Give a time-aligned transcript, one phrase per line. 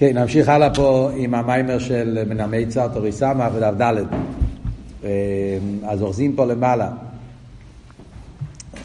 [0.00, 3.94] כן, נמשיך הלאה פה עם המיימר של מנעמי צר תורי סמא ודף ד'.
[5.84, 6.90] אז אוחזים פה למעלה.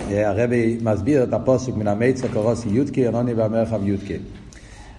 [0.10, 4.18] הרבי מסביר את הפוסק מנעמי צר קורוסי יודקי, ענוני והמרחב יודקי.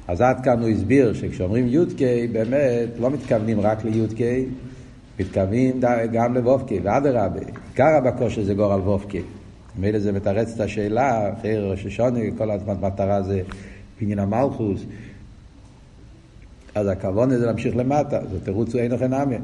[0.09, 4.45] אז עד כאן הוא הסביר שכשאומרים יודקי, באמת לא מתכוונים רק ליודקי,
[5.21, 5.81] מתכוונים
[6.13, 9.21] גם לבובקי, ואדרבה, עיקר הבקוש זה גורל וובקי.
[9.79, 13.41] ממילא זה מתרץ את השאלה, אחרי ראש השונה, כל הזמן מטרה זה
[14.01, 14.81] בניין המלכוס.
[16.77, 19.43] אז הכוון זה להמשיך למטה, זה תירוץ הוא אין לכם אמן.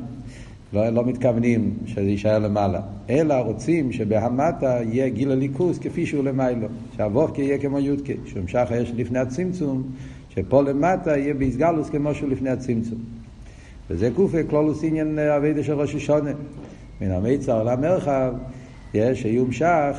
[0.73, 2.81] לא, לא מתכוונים שזה יישאר למעלה,
[3.11, 6.67] אלא רוצים שבהמטה יהיה גיל הליכוס כפי שהוא למיילו,
[6.97, 9.83] שהוובקי יהיה כמו יודקי, שהמשך האש לפני הצמצום,
[10.29, 12.99] שפה למטה יהיה באיסגלוס כמו שהוא לפני הצמצום.
[13.91, 16.33] וזה קופה כלולוס עניין אבידה של ראש השונה.
[17.01, 18.33] מן המיצר למרחב,
[18.95, 19.97] יש שיומשך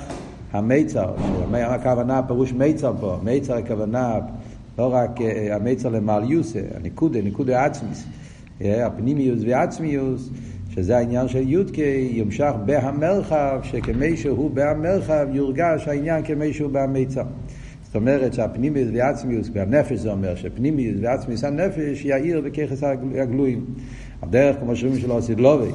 [0.52, 1.13] המיצר,
[1.54, 4.20] הכוונה, פירוש מיצר פה, מיצר הכוונה
[4.77, 5.20] לא רק
[5.52, 8.05] המיצר למעל יוסה, הניקודה, ניקודה עצמיס,
[8.62, 10.30] הפנימיוס והעצמיוס,
[10.70, 17.24] שזה העניין של יודקי, יומשך בהמרחב, שכמי שהוא בהמרחב יורגש העניין כמי שהוא בהמיצר.
[17.84, 23.65] זאת אומרת שהפנימיוס ועצמיוס, והנפש זה אומר שפנימיוס ועצמיוס הנפש יאיר בככס הגלויים.
[24.21, 25.71] הדרך, כמו שאומרים שלו סדלובי,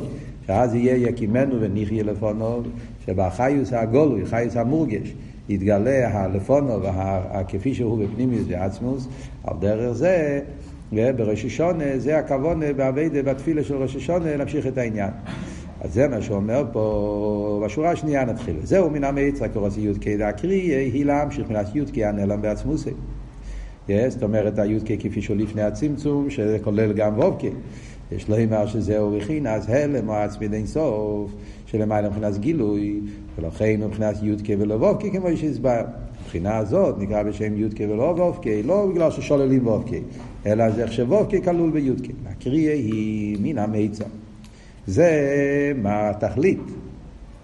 [0.49, 2.63] שאז יהיה יקימנו ונחיה לפונו,
[3.07, 5.15] שבחיוס הגולוי, חיוס המורגש,
[5.49, 6.81] יתגלה הלפונו
[7.49, 9.09] כפי שהוא בפנימיוס ועצמוס,
[9.45, 10.41] על דרך זה,
[10.93, 15.11] בראש השונה, זה הכוון באביידה, בתפילה של ראש השונה, להמשיך את העניין.
[15.81, 18.57] אז זה מה שאומר פה, בשורה השנייה נתחיל.
[18.63, 22.91] זהו מן המיצר קורס י"ק דאקריא, היא להמשיך מן הי"ק הנעלם בעצמוסי.
[23.89, 27.51] זאת אומרת הי"ק כפי שהוא לפני הצמצום, שזה כולל גם וובקי.
[28.13, 31.31] יש לו אמר שזהו בחינס הלם או עצמי דין סוף,
[31.67, 33.01] שלמעלה מבחינת גילוי,
[33.39, 35.83] ולכן מבחינת י"ק ולא וובקי כמו שהסבר.
[36.23, 40.01] מבחינה הזאת נקרא בשם י"ק ולא וובקי, לא בגלל ששוללים וובקי,
[40.47, 42.13] אלא זה איך שוובקי כלול בי"ק.
[42.27, 44.05] הקריאה היא מן המיצר.
[44.87, 45.11] זה
[45.83, 46.61] מה התכלית,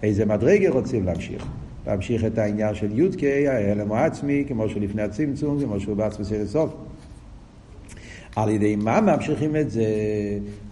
[0.03, 1.45] איזה מדרגה רוצים להמשיך.
[1.87, 6.73] להמשיך את העניין של י"ק, ההלם העצמי, כמו שלפני הצמצום, כמו שהוא בעצמי סוף.
[8.35, 9.85] על ידי מה ממשיכים את זה?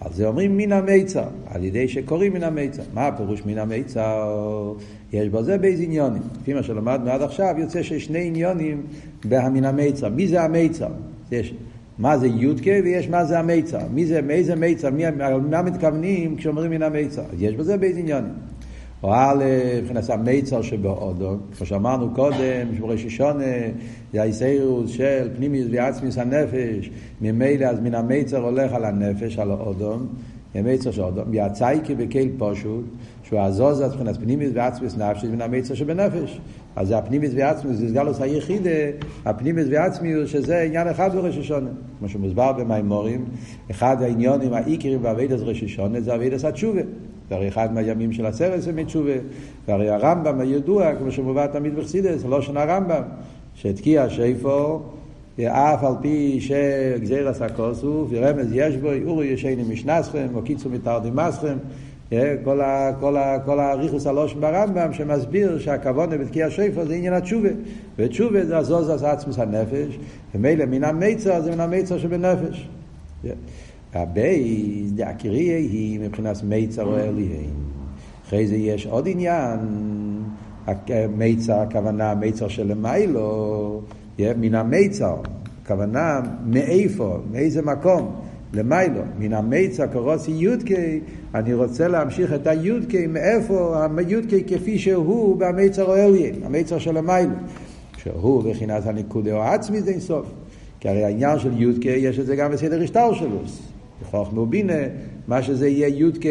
[0.00, 2.82] על זה אומרים מן המיצר, על ידי שקוראים מן המיצר.
[2.94, 4.72] מה הפירוש מן המיצר?
[5.12, 6.22] יש בזה באיזה עניונים.
[6.42, 8.82] לפי מה שלמדנו עד עכשיו, יוצא שיש שני עניונים
[9.24, 10.08] מן המיצר.
[10.08, 10.88] מי זה המיצר?
[11.32, 11.54] יש
[11.98, 13.88] מה זה יודקה ויש מה זה המיצר.
[13.94, 15.04] מי זה, מאיזה מיצר, מי,
[15.50, 17.24] מה מתכוונים כשאומרים מן המיצר.
[17.38, 18.32] יש בזה באיזה עניונים.
[19.04, 19.44] או א',
[19.82, 23.44] מבחינת המיצר שבאודו, כמו שאמרנו קודם, שבראש השונה,
[24.12, 30.06] זה האיסאירוס של פנימיוס ועצמיוס הנפש, ממילא אז מן המיצר הולך על הנפש, על האודום,
[30.54, 32.84] המיצר של אודום, יצאיקי בקהיל פשוט,
[33.22, 36.40] שהוא הזוז מבחינת פנימיוס ועצמיוס נפשי, מן המיצר שבנפש.
[36.76, 38.70] אז זה הפנימיוס ועצמיוס, זה סגלוס היחידה,
[39.24, 41.70] הפנימיוס ועצמיוס, שזה עניין אחד בראש השונה.
[41.98, 43.24] כמו שמוסבר במימורים,
[43.70, 46.82] אחד העניונים העיקרים בעבידת ראש השונה זה עבידת התשובה.
[47.28, 49.12] זה הרי אחד מהימים של הסרט זה מתשובה.
[49.68, 53.02] והרי הרמב"ם הידוע, כמו שמובא תמיד בחסידס, לא שנה הרמב"ם,
[53.54, 54.82] שהתקיע שיפו,
[55.42, 61.56] אף על פי שגזירס הכוסוף, ורמז יש בו, אורי ישני משנסכם, או קיצור מתרדימסכם,
[62.44, 67.48] כל, ה, כל, ה, כל הריכוס הלושן ברמב"ם שמסביר שהכוונה בתקיע שיפו זה עניין התשובה.
[67.96, 69.98] ותשובה זה הזוז עצמוס הנפש,
[70.34, 72.68] ומילא מן המיצר זה מן המיצר שבנפש.
[73.94, 77.50] הבייס, דאקריה היא מבחינת מיצר או אליהן.
[78.26, 79.58] אחרי זה יש עוד עניין,
[81.16, 83.80] מיצר, הכוונה מיצר של למיילו,
[84.18, 85.16] מן המיצר,
[85.62, 88.14] הכוונה מאיפה, מאיזה מקום,
[88.52, 91.00] למיילו, מן המיצר קורוסי יודקי,
[91.34, 93.86] אני רוצה להמשיך את היודקי, מאיפה?
[93.96, 97.34] היודקי כפי שהוא במיצר או אליהן, המיצר של למיילו,
[97.96, 100.26] שהוא בחינת הניקוד או עצמי זה אינסוף.
[100.80, 103.38] כי הרי העניין של יודקי יש את זה גם בסדר השטר שלו.
[104.02, 104.82] חוכמה ובינה,
[105.28, 106.28] מה שזה יהיה יודקה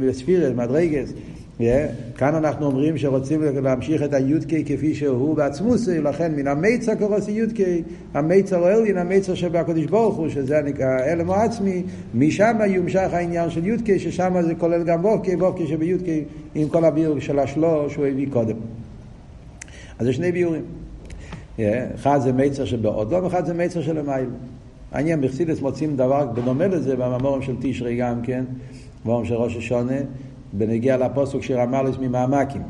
[0.00, 1.12] בספירת, מדרגס.
[2.16, 7.62] כאן אנחנו אומרים שרוצים להמשיך את היודקה כפי שהוא בעצמוסי, לכן מן המיצר קורסי יודקה,
[8.14, 11.82] המיצר אלין, המיצר שבקדוש ברוך הוא, שזה נקרא הלם העצמי,
[12.14, 16.12] משם יומשך העניין של יודקה, ששם זה כולל גם וובקה, וובקה שביודקה
[16.54, 18.56] עם כל הביור של השלו שהוא הביא קודם.
[19.98, 20.62] אז זה שני ביורים.
[21.94, 24.30] אחד זה מיצר שבאודום, אחד זה מיצר של המיילו.
[24.92, 28.44] העניין בחסידס מוצאים דבר בדומה לזה במאמורים של תשרי גם כן,
[29.04, 29.96] במאמורים של ראש השונה,
[30.52, 32.62] בנגיע לפוסק שרמלס ממעמקים.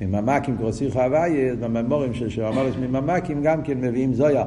[0.00, 4.44] ממעמקים קרוסיך הוויה, במאמורים של שרמלס ממעמקים גם כן מביאים זויה.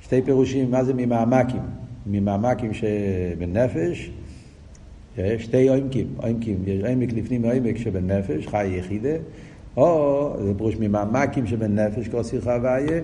[0.00, 1.62] שתי פירושים, מה זה ממעמקים?
[2.06, 4.10] ממעמקים שבנפש,
[5.38, 9.14] שתי עומקים, עומקים, יש עמק לפנים עומק שבנפש, חי יחידה,
[9.76, 13.00] או זה פירוש ממעמקים שבנפש קרוסיך הוויה,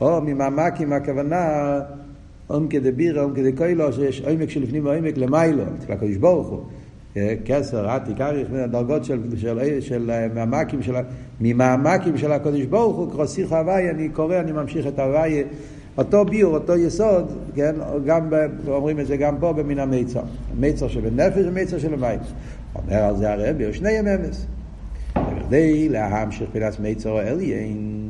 [0.00, 1.80] או ממעמקים הכוונה
[2.46, 6.60] עומקי דבירה, עומקי דקוילו, שיש עומק שלפנים ועומק למיילו, אצל הקדוש ברוך הוא.
[7.44, 10.94] כסר, עתיק, אריך, מהדרגות של, של, של, של מהמקים של,
[11.40, 15.44] ממעמקים של הקדוש ברוך הוא, קרוסיך הוויה, אני קורא, אני ממשיך את הוויה,
[15.98, 17.74] אותו ביור, אותו יסוד, כן,
[18.06, 18.30] גם,
[18.68, 20.22] אומרים את זה גם פה במין המיצר,
[20.60, 22.18] מיצר שבנפש ומיצר של המים.
[22.74, 24.46] אומר על זה הרבי, שני ימי אמס.
[25.16, 28.03] בכדי להמשיך פילס מיצר אליין,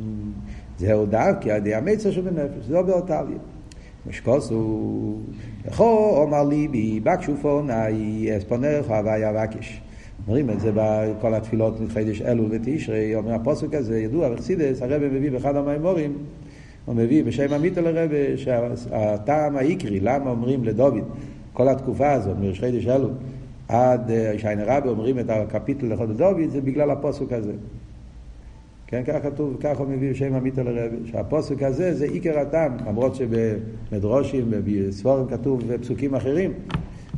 [0.79, 3.37] זהו דווקא על ידי המיצר שבנפש, זה לא באותליה.
[4.09, 5.15] משקוסו,
[5.67, 9.81] לכו אומר ליבי, בקשופו נאי, אספונך הוויה וקש.
[10.27, 15.31] אומרים את זה בכל התפילות מחידש אלול ותשרי, אומר הפוסק הזה, ידוע בחסידס, הרבי מביא
[15.31, 16.17] באחד המימורים,
[16.85, 20.93] הוא מביא בשם עמית לרבי, שהטעם העיקרי, למה אומרים לדוד,
[21.53, 23.11] כל התקופה הזאת, מראש חידש אלול,
[23.67, 27.53] עד שיינה רבי אומרים את הקפיטל לכל דוד, זה בגלל הפוסק הזה.
[28.87, 33.15] כן, כך כתוב, כך הוא מביא בשם עמית לרבי, שהפוסק הזה זה עיקר הטעם, למרות
[33.15, 36.51] שבמדרושים, בספורים כתוב בפסוקים אחרים.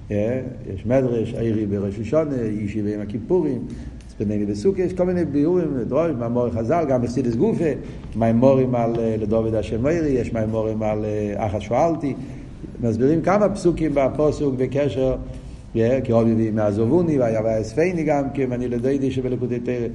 [0.09, 3.61] יש מדרש, עירי בראש השונה, אישי ביום הכיפורים,
[4.09, 7.71] ספנני בסוכה, יש כל מיני ביורים, דרוש, מאמורי חז"ל, גם בסידס גופה,
[8.15, 11.05] מימורים על לדוד השם מאירי, יש מימורים על
[11.35, 12.13] אחת שואלתי,
[12.81, 15.15] מסבירים כמה פסוקים בפוסוק בקשר,
[15.73, 19.87] כי מביא מעזובוני, והיה ואספני גם, כי אני לדיידי שבלקוטי תרא.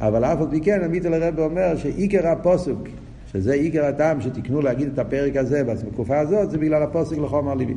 [0.00, 2.88] אבל אף על פי כן, עמית אל הרב אומר שעיקר הפוסוק,
[3.32, 7.74] שזה עיקר הטעם שתקנו להגיד את הפרק הזה בתקופה הזאת, זה בגלל הפוסק לחומר ליבי.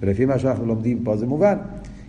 [0.00, 1.56] ולפי מה שאנחנו לומדים פה זה מובן.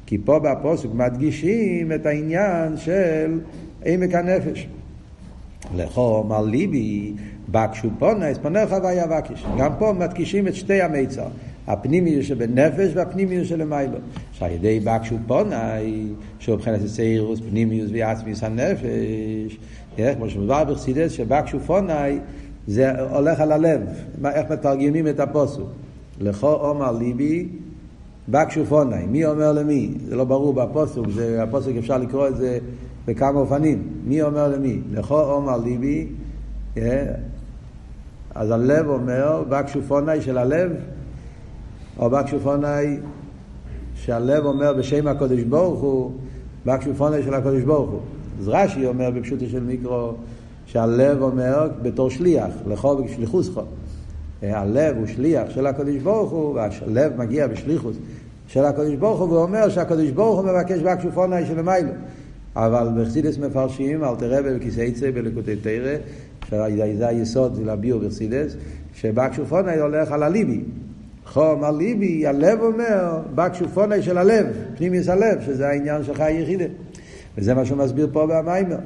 [0.06, 3.40] כי פה בפוסק מדגישים את העניין של
[3.86, 4.68] עמק הנפש.
[5.76, 7.14] לחומר ליבי,
[7.50, 9.46] בקשו פונס, פונך והיה בקש.
[9.58, 11.28] גם פה מדגישים את שתי המיצר.
[11.68, 13.98] הפנימיות שבנפש והפנימיות שלמיילו.
[14.32, 16.08] שעל ידי בקשו פונאי,
[16.40, 19.58] שהוא מבחינת סיירוס, פנימיוס ועצמיוס הנפש,
[19.96, 22.20] כמו שמדבר בחסידס, שבקשו פונאי
[22.68, 23.82] זה הולך על הלב,
[24.26, 25.70] איך מתרגמים את הפוסוק.
[26.22, 27.48] לכו עומר ליבי,
[28.30, 29.06] בקשו פונאי.
[29.06, 29.92] מי אומר למי?
[30.08, 32.60] זה לא ברור בפוסוק, זה, הפוסק אפשר לקרוא את זה
[33.06, 33.84] בכמה אופנים.
[34.06, 34.80] מי אומר למי?
[34.92, 36.08] לכו עומר ליבי,
[38.36, 40.72] אז הלב אומר, בקשו פונאי של הלב,
[42.00, 42.98] או בקשופונאי
[43.96, 46.12] שהלב אומר בשם הקודש ברוך הוא,
[46.66, 48.00] בקשופונאי של הקודש ברוך הוא.
[48.40, 50.14] אז רש"י אומר בפשוטו של מיקרו
[50.66, 53.62] שהלב אומר בתור שליח, לכו בשליחוסכו.
[54.42, 57.96] הלב הוא שליח של הקודש ברוך הוא, והלב מגיע בשליחוס
[58.48, 61.92] של הקודש ברוך הוא, והוא אומר שהקודש ברוך הוא מבקש בקשופונאי של מיילו.
[62.56, 65.96] אבל בחסידס מפרשים, אל תראה בכיסא יצא בלקוטי תרא,
[66.48, 68.56] שזה היסוד של הביור בחסידס,
[68.94, 70.62] שבקשופונאי הולך על הליבי.
[71.26, 74.46] חום על ליבי, הלב אומר, בקשופוני של הלב,
[74.78, 76.66] פנימיוס הלב, שזה העניין שלך היחידה.
[77.38, 78.78] וזה מה שהוא מסביר פה במיימר.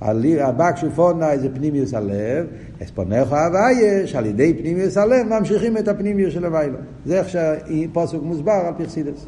[0.00, 2.46] הבקשופוני זה פנימיוס הלב,
[2.80, 6.78] אז פונך הווייש, על ידי פנימיוס הלב ממשיכים את הפנימיוס של הוויילה.
[7.06, 9.26] זה איך שהפוסק מוסבר על פרסידס.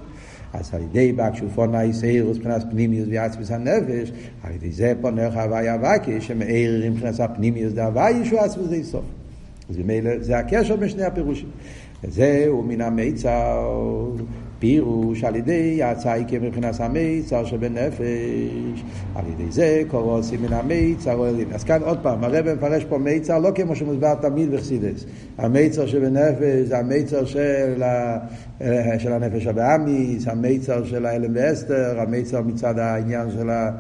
[0.53, 4.13] אז על ידי בקשופוני סיירוס מבחינת פנימיוס ועצמוס הנפש,
[4.43, 9.05] על ידי זה פונך הוויה וקש, שמערערים מבחינת הפנימיוס דהוויה שהוא עצמוס די סוף.
[9.71, 11.49] אז ממילא זה הקשר בין שני הפירושים.
[12.05, 14.11] וזהו מן המיצר,
[14.59, 18.85] פירוש על ידי הצייקה מבחינת המיצר שבנפש,
[19.15, 21.49] על ידי זה קורוסים מן המיצר אוהלים.
[21.53, 25.05] אז כאן עוד פעם, הרב מפרש פה מיצר לא כמו שמוסבר תמיד בחסידס.
[25.39, 28.19] המיצר שבנפש זה המיצר של, ה...
[28.99, 33.71] של הנפש הבאמיס, המיצר של האלם ואסתר, המיצר מצד העניין של ה...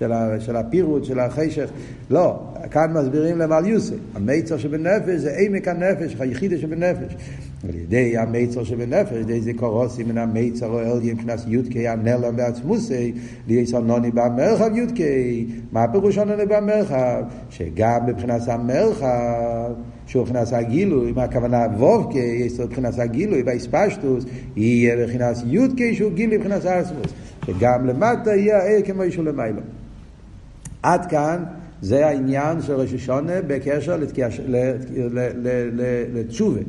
[0.00, 1.70] של, ה, של הפירוט, של החשך.
[2.10, 2.38] לא,
[2.70, 3.94] כאן מסבירים להם על יוסי.
[4.14, 7.16] המיצר שבנפש זה עמק הנפש, היחידה שבנפש.
[7.68, 12.36] על ידי המיצר שבנפש, על ידי זה קורוסים מן המיצר או אלגים כנס יודקי הנלם
[12.36, 13.12] בעצמוסי,
[13.48, 15.46] ליסר נוני במרחב יודקי.
[15.72, 17.22] מה הפירוש הנוני במרחב?
[17.50, 19.72] שגם מבחינת המרחב,
[20.06, 24.24] שהוא מבחינת הגילוי, מה הכוונה וובקי, יש מבחינת הגילוי, באספשטוס,
[24.56, 27.12] יהיה מבחינת יודקי שהוא גילוי מבחינת העצמוס.
[27.46, 29.60] שגם למטה יהיה כמו אישו למיילו.
[30.82, 31.44] עד כאן
[31.82, 33.98] זה העניין של ראש השונה בקשר
[36.14, 36.60] לתשובה.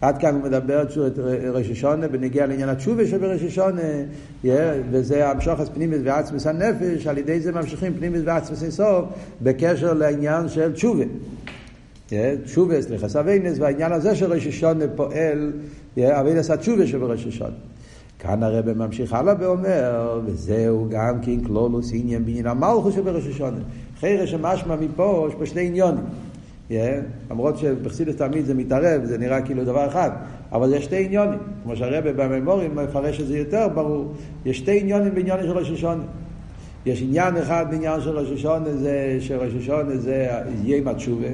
[0.00, 1.18] עד כאן הוא מדבר את
[1.52, 3.82] ראש השונה בנגיע לעניין התשובה שבראש השונה,
[4.90, 9.04] וזה המשוך פנימיס ועצמס הנפש, על ידי זה ממשיכים פנימיס ועצמס אינסוף
[9.42, 11.04] בקשר לעניין של תשובה.
[12.44, 15.52] תשובה, סליחה, סבינס, והעניין הזה של ראש השונה פועל,
[15.98, 17.56] אבינס התשובה שבראש השונה.
[18.18, 23.58] כאן הרב ממשיך הלאה ואומר, וזהו גם כן כלולוס עניין בעניין המלכוס שבראש השונה.
[24.00, 26.04] חרש שמשמע מפה, יש פה שני עניונים.
[26.70, 26.72] Yeah,
[27.30, 30.10] למרות שבחסידס תמיד זה מתערב, זה נראה כאילו דבר אחד,
[30.52, 31.38] אבל יש שתי עניונים.
[31.64, 34.12] כמו שהרבא בממורים מפרש את זה יותר ברור,
[34.46, 36.02] יש שתי עניונים בעניינים של ראש השונה.
[36.86, 40.28] יש עניין אחד בעניין של ראש השונה, זה שראש השונה זה
[40.62, 41.28] יהיה עם התשובה.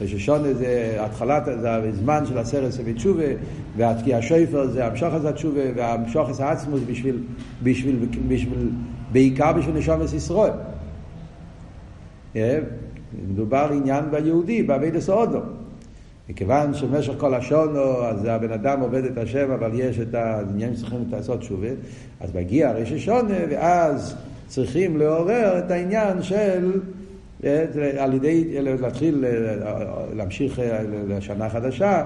[0.00, 3.24] ראש השונה זה התחלת, זה הזמן של הסרט סביב תשובה,
[3.76, 7.18] והתקיע שויפר זה המשוך הזה תשובה, והמשוך הזה עצמו זה בשביל,
[7.62, 7.96] בשביל,
[8.28, 8.70] בשביל,
[9.12, 10.52] בעיקר בשביל נשומת ישראל.
[13.28, 15.40] מדובר עניין ביהודי, בעביד הסעודו.
[16.28, 21.04] מכיוון שבמשך כל השונו, אז הבן אדם עובד את השם, אבל יש את העניינים שצריכים
[21.12, 21.68] לעשות תשובה,
[22.20, 26.80] אז מגיע ראש השונה, ואז צריכים לעורר את העניין של
[27.98, 29.24] על ידי להתחיל
[30.12, 30.60] להמשיך
[31.08, 32.04] לשנה חדשה,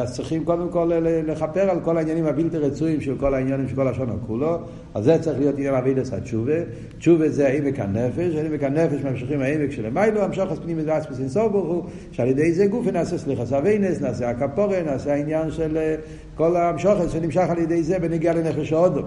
[0.00, 0.92] אז צריכים קודם כל
[1.26, 4.58] לכפר על כל העניינים הבלתי רצויים של כל העניינים של כל השנה כולו,
[4.94, 6.52] אז זה צריך להיות עניין אבידס התשובה,
[6.98, 11.68] תשובה זה העמק הנפש, העמק הנפש ממשיכים העמק של המיילו, המשוך פנימי ועצמס אינסוף ברוך
[11.68, 15.94] הוא, שעל ידי זה גופי נעשה סליחה סבינס, נעשה הכפורה, נעשה העניין של
[16.34, 19.02] כל המשוכת שנמשך על ידי זה בנגיע לנפש ההודו.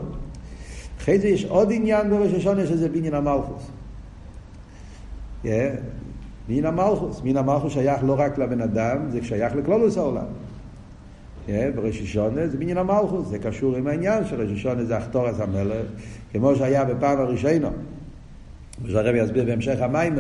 [1.00, 3.76] אחרי זה יש עוד עניין בראש השונה שזה בניין המלכוס.
[5.44, 7.22] מן המלכוס.
[7.24, 10.25] מן המלכוס שייך לא רק לבן אדם, זה שייך לכלולוס העולם.
[11.48, 15.86] בראש השונה זה בניין המלכוס, זה קשור עם העניין השונה זה אחתורס המלך,
[16.32, 17.70] כמו שהיה בפעם הראשונה.
[18.84, 20.15] ושהרבי יסביר בהמשך המים,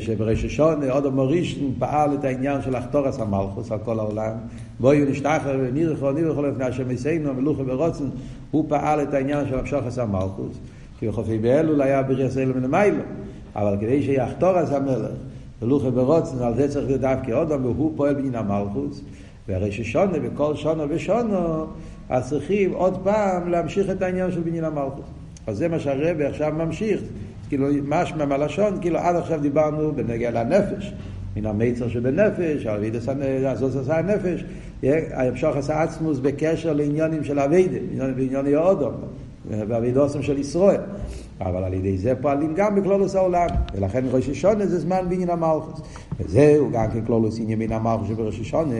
[0.00, 4.32] שבראש השונה עוד המורישן פעל את העניין של אחתורס המלכוס על כל העולם.
[4.80, 8.04] בואי נשתחרר ונירכו נירכו לפני השם יסיינו מלוכה ורוצן,
[8.50, 10.58] הוא פעל את העניין של המשוכס המלכוס.
[10.98, 13.02] כי בחופי באלול היה בריאס אלו מן המיילו.
[13.56, 15.10] אבל כדי שיחתור אז המלך,
[15.62, 19.00] ולוכה ברוצן, על זה צריך דווקא אודם, והוא פועל בעניין המלכוס,
[19.48, 21.66] והרי ששונה וכל שונה ושונו,
[22.08, 25.04] אז צריכים עוד פעם להמשיך את העניין של בניין המלכוס.
[25.46, 27.00] אז זה מה שהרבי עכשיו ממשיך,
[27.48, 30.92] כאילו משמע מהלשון, כאילו עד עכשיו דיברנו בנגיע לנפש,
[31.36, 33.08] מן המיצר שבנפש, אבידס
[33.44, 34.44] הזוז עשה הנפש,
[35.12, 37.78] המשוך עשה עצמוס בקשר לעניונים של אבידה,
[38.16, 38.94] בענייני אודום,
[39.68, 40.80] באבידוסם של ישראל.
[41.40, 45.80] אבל על ידי זה פועלים גם בכלולוס העולם, ולכן ראש השונה זה זמן בעניין המלכוס.
[46.20, 48.74] וזהו גם כן כלולוס עניין בין המלכוס שבראש השונה,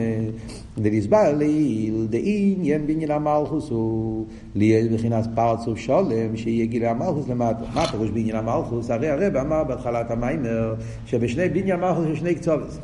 [0.77, 7.63] ולהסבר לעיל דעניין בעניין המלכוס הוא ליאל מבחינת פרצוף שולם, שיהיה גילי המלכוס למטה.
[7.73, 8.91] מה פירוש בעניין המלכוס?
[8.91, 12.79] הרי הרב אמר בהתחלת המיימר, שבשני בעניין המלכוס יש שני קצובס.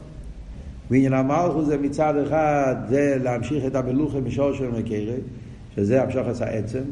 [0.89, 5.15] בעניין המלכוס זה מצד אחד, זה להמשיך את המלוכה משור של מקרה,
[5.75, 6.83] שזה המשוך עשה עצם.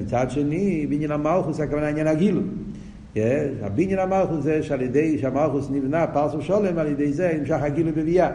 [0.00, 2.42] מצד שני, בניין המלכוס, הכוונה עניין הגילוי.
[3.62, 8.30] הבניין המלכוס זה שעל ידי שהמלכוס נבנה פרסו שולם, על ידי זה נמשך הגילוי בביאה.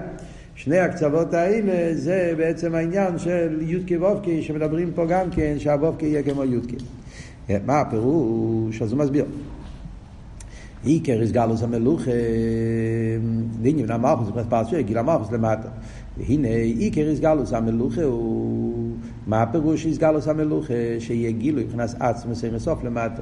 [0.56, 6.24] שני הקצוות האלה זה בעצם העניין של יודקי וובקי שמדברים פה גם כן שהוובקי יהיה
[6.24, 6.76] כמו יודקי.
[7.66, 8.82] מה הפירוש?
[8.82, 9.26] אז הוא מסביר.
[10.84, 12.12] עיקר איסגלוס המלוכה,
[13.62, 15.68] ועניין המלכוס, זה פרסו, גיל המלכוס למטה.
[16.18, 18.65] והנה עיקר איסגלוס המלוכה הוא
[19.28, 20.74] מה הפירוש איסגלוס המלוכה
[21.38, 23.22] גילוי מבחינת עצמוס אינסוף למטה.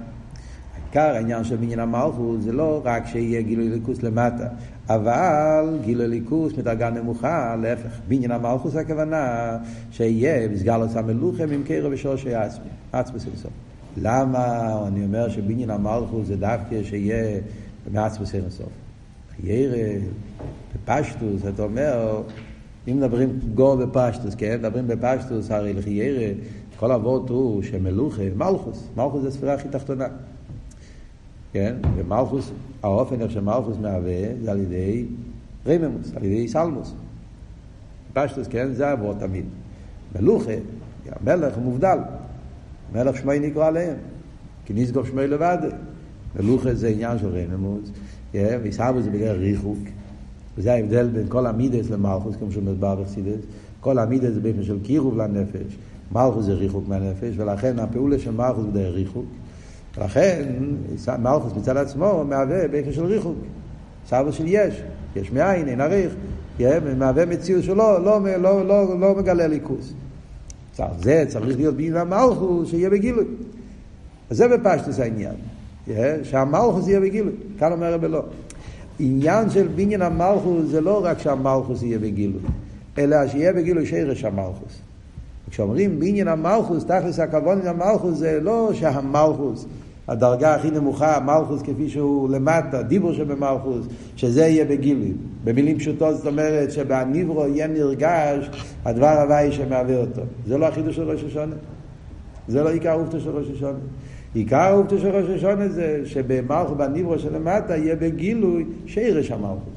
[0.75, 4.47] העיקר העניין של בניין המלכות זה לא רק שיהיה גילוי ליכוס למטה,
[4.89, 9.57] אבל גילוי ליכוס מדרגה נמוכה, להפך, בניין המלכות הכוונה
[9.91, 13.51] שיהיה בסגלוס המלוכה ממקרו ושורשי עצמי, עצמוס אינסוף.
[13.97, 17.39] למה אני אומר שבניין המלכות זה דווקא שיהיה
[17.91, 18.69] מעצמוס אינסוף?
[19.35, 19.99] חיירה,
[20.75, 22.21] בפשטוס, אתה אומר,
[22.87, 24.57] אם מדברים גו בפשטוס, כן?
[24.59, 26.33] מדברים בפשטוס, הרי לחיירה,
[26.79, 30.07] כל אבות הוא שמלוכה, מלכוס, מלכוס זה הספירה הכי תחתונה.
[31.53, 31.75] כן?
[31.95, 32.51] ומלכוס,
[32.83, 35.05] האופן איך שמלכוס מהווה זה על ידי
[35.67, 36.93] רממוס, על ידי סלמוס.
[38.13, 38.73] פשטוס, כן?
[38.73, 39.45] זה אבות תמיד.
[40.15, 40.53] מלוכה,
[41.09, 41.97] המלך מובדל.
[42.93, 43.95] מלך שמי נקרא עליהם.
[44.65, 45.57] כי נסגור שמי לבד.
[46.35, 47.91] מלוכה זה עניין של רממוס,
[48.33, 49.77] ויסבו זה בגלל ריחוק.
[50.57, 53.41] וזה ההבדל בין כל המידס למלכוס, כמו שמדבר בחסידס.
[53.79, 55.77] כל המידס זה באופן של קירוב לנפש.
[56.11, 59.25] מלכוס זה ריחוק מהנפש, ולכן הפעולה של מלכוס זה ריחוק.
[59.97, 60.43] ולכן
[61.19, 63.37] מלכוס מצד עצמו מהווה באופן של ריחוק.
[64.07, 64.81] סבו של יש,
[65.15, 66.13] יש מאין, אין עריך.
[66.97, 69.93] מהווה מציאות שלא לא, לא, לא, לא, לא מגלה ליכוס.
[70.99, 73.25] זה צריך להיות בעניין המלכוס, שיהיה בגילוי.
[74.29, 75.35] אז זה בפשטוס העניין.
[76.23, 77.33] שהמלכוס יהיה בגילוי.
[77.59, 78.23] כאן אומר רבי לא.
[78.99, 82.41] עניין של בניין המלכוס זה לא רק שהמלכוס יהיה בגילוי,
[82.97, 84.81] אלא שיהיה בגילוי שרש המלכוס.
[85.49, 89.65] כשאומרים בניין המלכוס, תכלס הכבוד עם המלכוס זה לא שהמלכוס,
[90.07, 93.85] הדרגה הכי נמוכה, המלכוס כפי שהוא למטה, דיבור שבמלכוס,
[94.15, 95.11] שזה יהיה בגילוי.
[95.43, 98.49] במילים פשוטות זאת אומרת שבניברו יהיה נרגש
[98.85, 100.21] הדבר הוואי שמהווה אותו.
[100.47, 101.55] זה לא החידוש של ראש השונה.
[102.47, 103.79] זה לא עיקר אופתו של ראש השונה.
[104.33, 109.73] עיקר אופתו של ראש השונה זה שבמלכות, בניברו שלמטה, יהיה בגילוי שירש המלכות.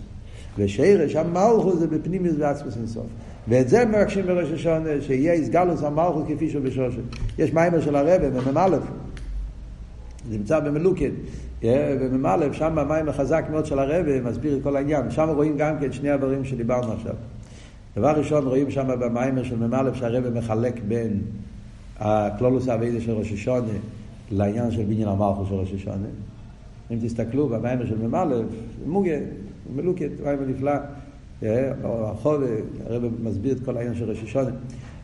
[0.59, 3.07] ושירש המלכות זה בפנימיוס ועצמוס אינסוף.
[3.49, 7.01] ואת זה מבקשים בראש השונה, שיהיה איסגלוס המלכות כפי שהוא בשושן.
[7.39, 8.23] יש מיימר של הרב,
[8.55, 8.69] מ"א,
[10.31, 11.11] זה נמצא במלוקת,
[11.63, 15.11] בממלא, שם המים החזק מאוד של הרבה מסביר את כל העניין.
[15.11, 17.15] שם רואים גם כן שני הדברים שדיברנו עכשיו.
[17.97, 21.21] דבר ראשון, רואים שם במיימר של ממלא שהרבה מחלק בין
[21.99, 23.73] הכלולוס האביידה של ראש השונה
[24.31, 26.07] לעניין של בניין המלכו של ראש השונה.
[26.91, 28.37] אם תסתכלו במיימר של ממלא,
[28.87, 29.17] מוגה,
[29.77, 30.73] מלוקת, מיימר נפלא.
[31.85, 32.43] החוב,
[32.87, 34.51] הרב מסביר את כל העניין של ראש השונה.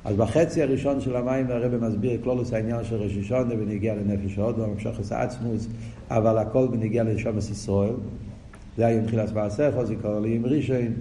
[0.05, 4.65] אז בחצי הראשון של המים הרב מסביר כלולוס העניין של ראש השונה ונגיע לנפש ההודו,
[4.65, 5.69] המשוכס העצמוס,
[6.11, 7.95] אבל הכל בנגיע לשומס ישראל.
[8.77, 10.93] זה היה עם תחילת מעשיך, זיכרון לי עם ראשון,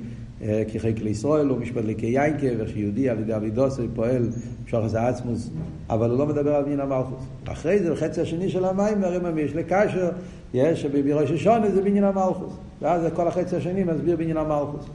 [0.67, 4.29] כי חיק לישראל הוא משפט לי כיינקה, ואיך שיהודי על ידי אבידוסי פועל
[4.65, 5.49] משוכס העצמוס,
[5.89, 7.23] אבל הוא לא מדבר על מין המלכוס.
[7.45, 10.11] אחרי זה, בחצי השני של המים, הרב ממש לקשר,
[10.53, 12.53] יש שבראש השונה זה בניין המלכוס.
[12.81, 14.85] ואז כל החצי השני מסביר בניין המלכוס.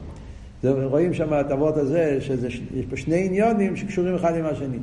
[0.64, 4.78] רואים שם את הוות הזה, שיש פה שני עניונים שקשורים אחד עם השני.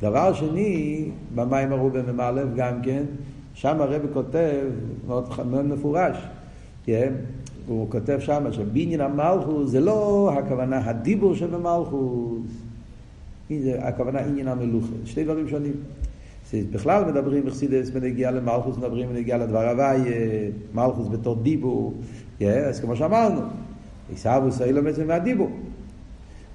[0.00, 3.02] דבר שני, במים הרובה ממלא גם כן,
[3.54, 4.64] שם הרב כותב
[5.06, 6.16] מאוד, מאוד מפורש,
[6.84, 7.12] כן?
[7.68, 12.40] הוא כותב שם שבניין המלכוס זה לא הכוונה הדיבור שבמלכוס,
[13.78, 15.72] הכוונה עניין המלוכה, שתי דברים שונים.
[16.54, 20.00] בכלל מדברים בחסידס בנגיעה למלכוס, מדברים בנגיעה לדבר הוואי,
[20.74, 21.94] מלכוס בתור דיבור,
[22.40, 23.40] אז כמו שאמרנו,
[24.10, 25.50] עיסאוווס אילו בעצם מהדיבור.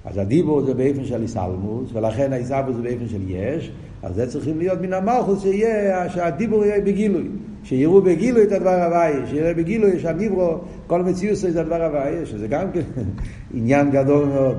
[0.04, 4.58] אז הדיבור זה באופן של איסלמוס, ולכן העיסאוווס זה באופן של יש, אז זה צריכים
[4.58, 7.28] להיות מן המלכוס שיהיה, שהדיבור יהיה בגילוי.
[7.64, 12.72] שיראו בגילוי את הדבר הוואי, שיראה בגילוי שהדיברו, כל מציאות זה הדבר הוואי, שזה גם
[12.72, 12.80] כן
[13.54, 14.56] עניין גדול מאוד.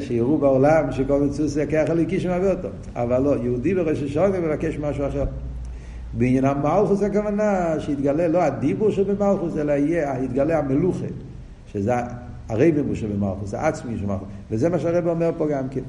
[0.00, 2.68] שיראו בעולם שכל מציאות זה ככה הליקי שמביא אותו.
[2.96, 5.24] אבל לא, יהודי בראש השונה מבקש משהו אחר.
[6.12, 11.06] בעניין המלכוס הכוונה שיתגלה לא הדיבור שבמלכוס, אלא יהיה, יתגלה המלוכה.
[11.72, 11.92] שזה
[12.48, 14.28] הרבי במלכוס, העצמי של מלכוס.
[14.50, 15.80] וזה מה שהרבי אומר פה גם כן.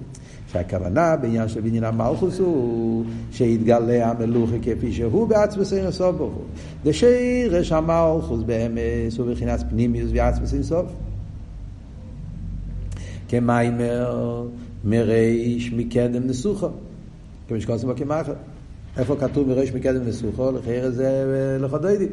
[0.52, 6.44] שהכוונה בעניין של בניין המלכוס הוא שיתגלה המלוכה כפי שהוא בעצמס אין סוף ברוך הוא.
[6.84, 10.86] דשירש המלכוס באמס הוא בחינת פנימיוס ועצמס אין סוף.
[13.28, 14.48] כמיימר
[14.84, 16.70] מריש מקדם נסוכו.
[17.48, 18.34] כמו שקוראים בו כמאחר.
[18.98, 20.52] איפה כתוב מריש מקדם נסוכו?
[20.52, 21.26] לחייר זה
[21.62, 22.08] לכודוידי.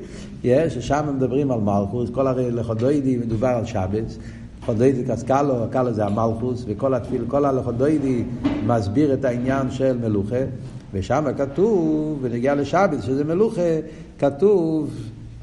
[0.44, 4.18] ששם מדברים על מלכוס, כל הרי לכודוידי מדובר על שבס.
[4.66, 8.24] לכודוידי קסקלו, הקלו זה המלכוס, וכל התפיל, כל הלכודוידי
[8.66, 10.36] מסביר את העניין של מלוכה.
[10.92, 13.60] ושם כתוב, ונגיע לשבס, שזה מלוכה,
[14.18, 14.90] כתוב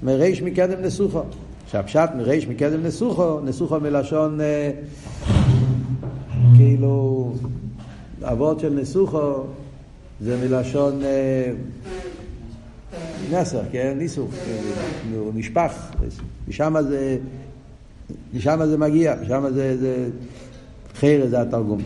[0.03, 1.21] מריש מקדם נסוכו.
[1.67, 4.39] שהפשט מריש מקדם נסוכו, נסוכו מלשון
[6.55, 7.31] כאילו
[8.23, 9.43] אבות של נסוכו
[10.21, 11.01] זה מלשון
[13.31, 13.93] נסר, כן?
[13.97, 14.31] ניסוך,
[15.15, 15.91] הוא נשפך,
[16.47, 17.17] משם זה,
[18.34, 20.10] משם זה מגיע, משם זה, זה
[20.95, 21.82] חרא זה התרגום.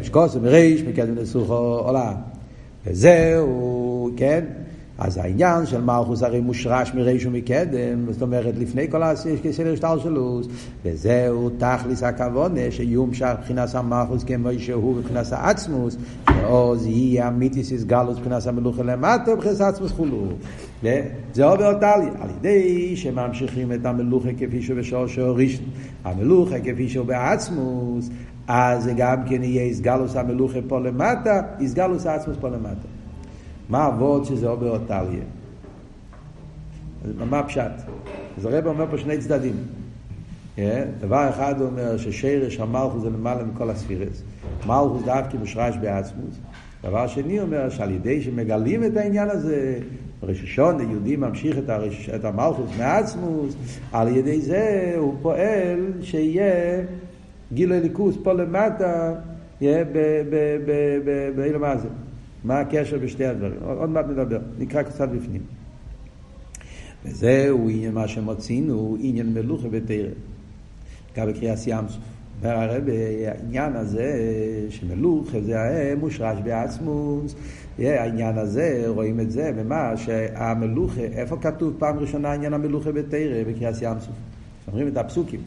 [0.00, 2.12] משקוס מריש, מקדם נסוכו עולה.
[2.86, 4.44] וזהו, כן?
[4.98, 10.46] אז העניין של מלכוס הרי מושרש מריש ומקדם, זאת אומרת לפני כל הסדר השתלשלוס,
[10.84, 15.96] וזהו תכליס הכוונה שיומשך מבחינת המלכוס כמו שהוא מבחינת העצמוס,
[16.26, 20.26] ועוז יהיה אמיתיס איסגלוס מבחינת המלוכה למטה מבחינת העצמוס חולו.
[20.82, 25.64] וזה עובר טלי, על ידי שממשיכים את המלוכה כפי שהוא בשורשו ראשון,
[26.04, 28.10] המלוכה כפי שהוא בעצמוס,
[28.48, 32.88] אז זה גם כן יהיה איסגלוס המלוכה פה למטה, איסגלוס העצמוס פה למטה.
[33.68, 35.24] מה הוורד שזה עובר אותליה?
[37.30, 37.72] מה הפשט?
[38.38, 39.54] אז הרב אומר פה שני צדדים.
[40.56, 40.60] Yeah,
[41.00, 44.22] דבר אחד הוא אומר ששרש המלכוס זה למעלה מכל הספירס.
[44.66, 46.38] מלכוס דווקא מושרש בעצמוס.
[46.82, 49.78] דבר שני אומר שעל ידי שמגלים את העניין הזה,
[50.22, 52.08] רששון, יהודי ממשיך את, הרש...
[52.08, 53.54] את המלכוס מעצמוס,
[53.92, 56.84] על ידי זה הוא פועל שיהיה
[57.52, 59.14] גילוי ליכוס פה למטה,
[59.60, 59.84] יהיה
[61.36, 61.88] באילו מה זה.
[62.44, 63.58] מה הקשר בשתי הדברים?
[63.62, 65.42] עוד מעט נדבר, נקרא קצת בפנים.
[67.04, 70.08] וזהו עניין מה שמוצאינו, עניין מלוכה בתרא.
[71.16, 72.02] גם בקריאת ים סוף.
[72.42, 72.82] אומר הרב,
[73.26, 74.20] העניין הזה
[74.70, 77.34] שמלוכה זה מושרש בעצמוס,
[77.78, 83.74] העניין הזה, רואים את זה, במה שהמלוכה, איפה כתוב פעם ראשונה עניין המלוכה בתרא בקריאת
[83.82, 84.14] ים סוף?
[84.68, 85.40] אומרים את הפסוקים.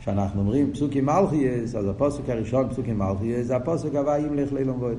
[0.00, 4.98] כשאנחנו אומרים פסוקים מלכייס, אז הפסוק הראשון, פסוקים מלכייס, זה הפסוק הבא ימלך לילום בויד.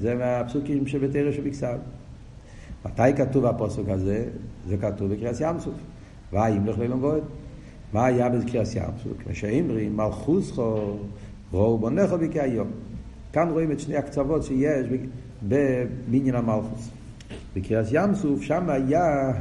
[0.00, 1.76] זה מהפסוקים שבתרא שבכסל.
[2.84, 4.24] מתי כתוב הפסוק הזה?
[4.68, 5.74] זה כתוב בקריאת ים סוף.
[6.32, 7.24] וימלך לילום בויד.
[7.92, 9.12] מה היה בקריאת ים סוף?
[9.28, 10.96] כשאמרים מלכוסכו
[11.52, 12.70] ראו בונכו בקי היום.
[13.32, 14.86] כאן רואים את שני הקצוות שיש
[15.48, 16.90] בבניין המלכוס.
[17.56, 19.32] בקריאת ים סוף, שם היה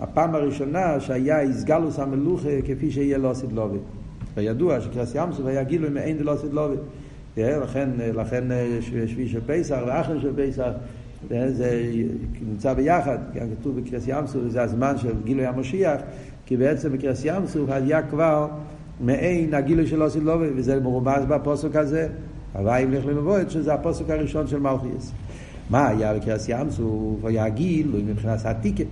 [0.00, 3.78] הפעם הראשונה שהיה איסגלוס המלוכה כפי שיהיה לא עשית לובי.
[4.34, 6.76] וידוע שקריאת ים סוף היה גילוי מעין דלא עשית לובי.
[7.36, 8.44] לכן, לכן
[8.80, 10.70] שביעי של פסח ואחר של פסח
[11.28, 11.92] זה
[12.48, 16.00] נמצא ביחד, גם כתוב בקריאס ים סוף, זה הזמן של גילוי המשיח,
[16.46, 18.48] כי בעצם בקריאס ים סוף היה כבר
[19.00, 22.08] מעין הגילוי של אוסי לובי, וזה מרומז בפוסק הזה,
[22.54, 25.12] הוואי ימלך למבואת, שזה הפוסק הראשון של מלכיאס.
[25.70, 27.24] מה היה בקריאס ים סוף?
[27.24, 28.84] היה גילוי מבחינת העתיקה.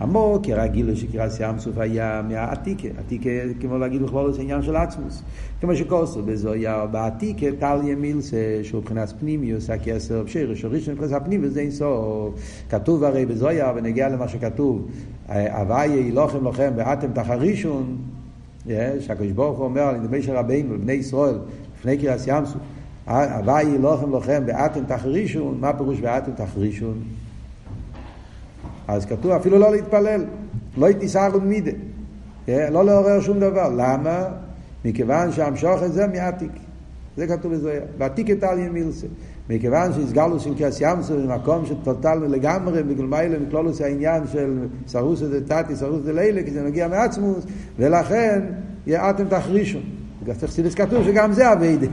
[0.00, 0.46] עמוק,
[0.94, 2.88] של קריאס ים סוף היה מהעתיקה.
[2.98, 3.30] עתיקה,
[3.60, 5.22] כמו להגיד בכלול, זה עניין של עצמוס.
[5.60, 8.30] כמו שקוסו בזויה בעתיקה, טל ימילס,
[8.62, 12.34] שהוא מבחינת פנימיוס, הכסר, שרש, ראשון מבחינת הפנימיוס, זה אינסוף.
[12.70, 14.88] כתוב הרי בזויה, ונגיע למה שכתוב,
[15.28, 17.96] הוויה יילוכם לכם ואתם תחרישון,
[19.00, 21.34] שהקדוש ברוך הוא אומר על ידי של רבינו, לבני ישראל,
[21.82, 22.62] לפני קריאס ים סוף,
[23.06, 27.02] הוויה יילוכם לכם ואתם תחרישון, מה פירוש ואתם תחרישון?
[28.88, 30.24] אז כתוב אפילו לא להתפלל,
[30.76, 31.70] לא תיסערו מידה,
[32.48, 33.68] לא לעורר שום דבר.
[33.76, 34.24] למה?
[34.84, 36.52] מכיוון שהמשוך את זה מעתיק.
[37.16, 39.06] זה כתוב בזה, ועתיק את על ימילסה.
[39.50, 45.76] מכיוון שהסגלו של כס ימסו במקום שטוטלנו לגמרי, בגלל מיילה מכלולוס העניין של סרוסא דתתי,
[45.76, 47.46] סרוסא דלילה, כי זה מגיע מעצמוס,
[47.78, 48.40] ולכן
[48.88, 49.78] אתם תחרישו.
[50.24, 51.86] בחסידס כתוב שגם זה אביידה.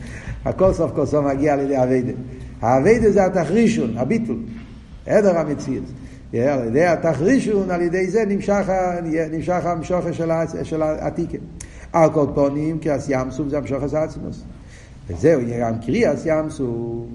[0.44, 2.12] הכל סוף כל סוף מגיע על ידי אביידה.
[2.60, 4.38] האביידה זה התחרישון, הביטול,
[5.06, 5.84] עדר המציאות.
[6.32, 8.70] על ידי התחרישון, על ידי זה נמשך,
[9.32, 10.30] נמשך המשוכר של,
[10.62, 11.38] של העתיקה.
[11.92, 14.42] על כל פונים, אז ים סוף זה המשוכר של עצמוס.
[15.08, 17.06] וזהו, גם קריאס ים סוף.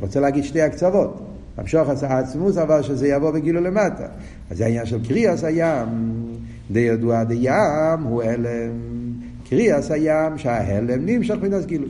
[0.00, 1.26] רוצה להגיד שתי הקצוות.
[1.56, 4.06] המשוך עשה עצמוס, אבל שזה יבוא בגילו למטה.
[4.50, 5.86] אז העניין של קריאס הים,
[6.70, 9.05] די ידוע די ים הוא הלם.
[9.48, 11.86] קריאס הים שההלם נמשך מן הסגילו.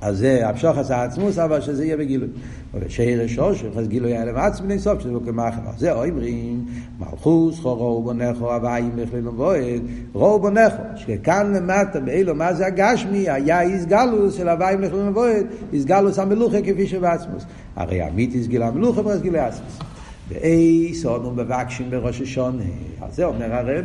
[0.00, 2.28] אז זה המשוך עשה עצמוס, אבל שזה יהיה בגילוי.
[2.74, 5.60] ושרש אושר, אז גילוי לבד עצמי סוף, שזה לא כמחר.
[5.78, 6.64] זה אומרים,
[6.98, 9.82] מלכוס חו ראו בונכו, הוואים לכליל ובועד,
[10.14, 16.18] ראו בונכו, שכאן למטה, באילו, מה זה הגשמי, היה איסגלוס של הוואים לכליל ובועד, איסגלוס
[16.18, 17.44] המלוכה כפי שבעצמוס.
[17.76, 19.93] הרי עמית איסגיל המלוכה ואיסגיל עצמוס.
[20.28, 22.62] ואיס אנו מבקשים בראש השונה.
[23.02, 23.84] אז זה אומר הרב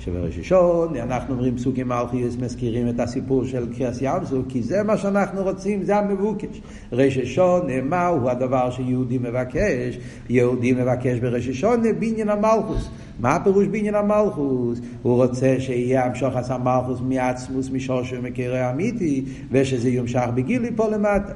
[0.00, 4.82] שבראש השונה אנחנו אומרים פסוקים מלכיוס מזכירים את הסיפור של קריאס ים סוף כי זה
[4.82, 6.60] מה שאנחנו רוצים, זה המבוקש.
[6.92, 9.98] ראש השונה, מהו הדבר שיהודי מבקש?
[10.28, 12.90] יהודי מבקש בראש השונה בעניין המלכוס.
[13.20, 14.80] מה הפירוש בעניין המלכוס?
[15.02, 21.32] הוא רוצה שיהיה המשוך עשה מלכוס מעצמוס, משורש ומקרה אמיתי, ושזה יומשך בגילי פה למטה.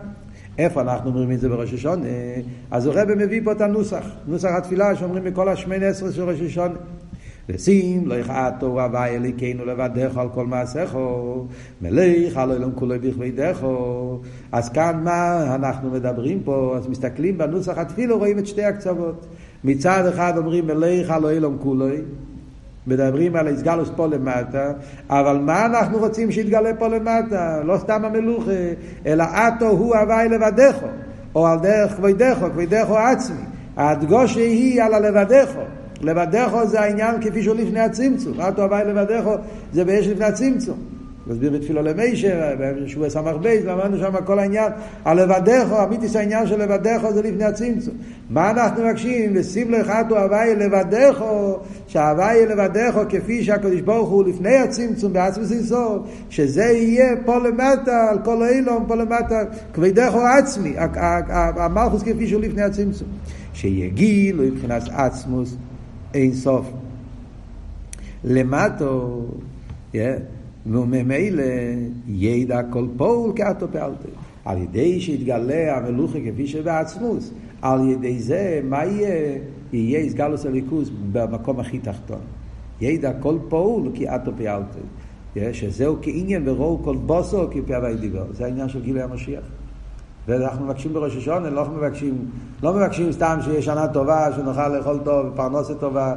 [0.58, 2.06] איפה אנחנו אומרים את זה בראש השונה?
[2.70, 6.74] אז הרב מביא פה את הנוסח, נוסח התפילה שאומרים בכל השמונה עשרה של ראש השונה.
[7.48, 11.46] ושים לא יכעתו רבי אליקנו לבדך על כל מעשיכו,
[11.82, 14.20] מליך על אלום כולו בכבדךו.
[14.52, 16.74] אז כאן מה אנחנו מדברים פה?
[16.76, 19.26] אז מסתכלים בנוסח התפילה, רואים את שתי הקצוות.
[19.64, 21.86] מצד אחד אומרים מליך על אלום כולו,
[22.86, 24.72] מדברים על הסגלוס פה למטה,
[25.10, 27.60] אבל מה אנחנו רוצים שיתגלה פה למטה?
[27.64, 28.50] לא סתם המלוכה,
[29.06, 30.86] אלא עתו הוא הוואי לבדךו,
[31.34, 33.42] או על דרך כבודךו, כבודךו עצמי.
[33.76, 35.60] ההדגושה היא על הלבדךו.
[36.00, 38.40] לבדךו זה העניין כפי שהוא לפני הצמצום.
[38.40, 39.34] עתו הוואי לבדךו
[39.72, 40.91] זה באש לפני הצמצום.
[41.26, 44.72] מסביר בתפילו למיישר, בשבוע סמ"ך בייס, ואמרנו שם כל העניין,
[45.04, 47.94] על לבדךו, אמיתיס העניין של לבדךו זה לפני הצמצום.
[48.30, 49.32] מה אנחנו מבקשים?
[49.35, 55.52] ושים לו אחד הוא הוואי לבדךו, שהוואי לבדךו כפי שהקדוש ברוך הוא לפני הצמצום, בעצמוס
[55.52, 60.74] אינסוף, שזה יהיה פה למטה, על כל אילום, פה למטה, כבדךו עצמי,
[61.56, 63.08] המלכוס כפי שהוא לפני הצמצום.
[63.54, 65.56] שיהיה גילו מבחינת עצמוס
[66.14, 66.66] אינסוף.
[68.24, 69.22] למטו,
[69.94, 69.96] yeah.
[70.66, 71.42] וממילא
[72.07, 74.09] ידע כל פועל כאתו פעלתו.
[74.44, 79.38] על ידי שיתגלה המלוכה כפי שבעצמוס, על ידי זה, מה יהיה?
[79.72, 82.20] יהיה איסגלוס הליכוס במקום הכי תחתון.
[82.81, 84.79] ידע כל פועל כי אתו פעלתו.
[85.53, 88.25] שזהו כעניין ורואו כל בוסו כפעבי דיבר.
[88.33, 89.44] זה העניין של גילוי המשיח.
[90.29, 92.14] ואנחנו מבקשים בראש השונה, לא מבקשים,
[92.62, 96.14] לא מבקשים סתם שיהיה שנה טובה, שנוכל לאכול טוב, פרנסה טובה.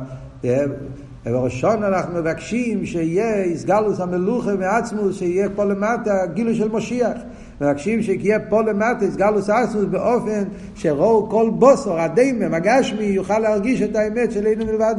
[1.25, 7.17] ובראשון אנחנו מבקשים שיהיה איסגלוס המלוכה מעצמוס, שיהיה פה למטה גילוי של משיח.
[7.61, 10.43] מבקשים שיהיה פה למטה איסגלוס עצמוס באופן
[10.75, 14.95] שרואו כל בוסור, הדיימם, הגשמי, יוכל להרגיש את האמת של אינו מלבד.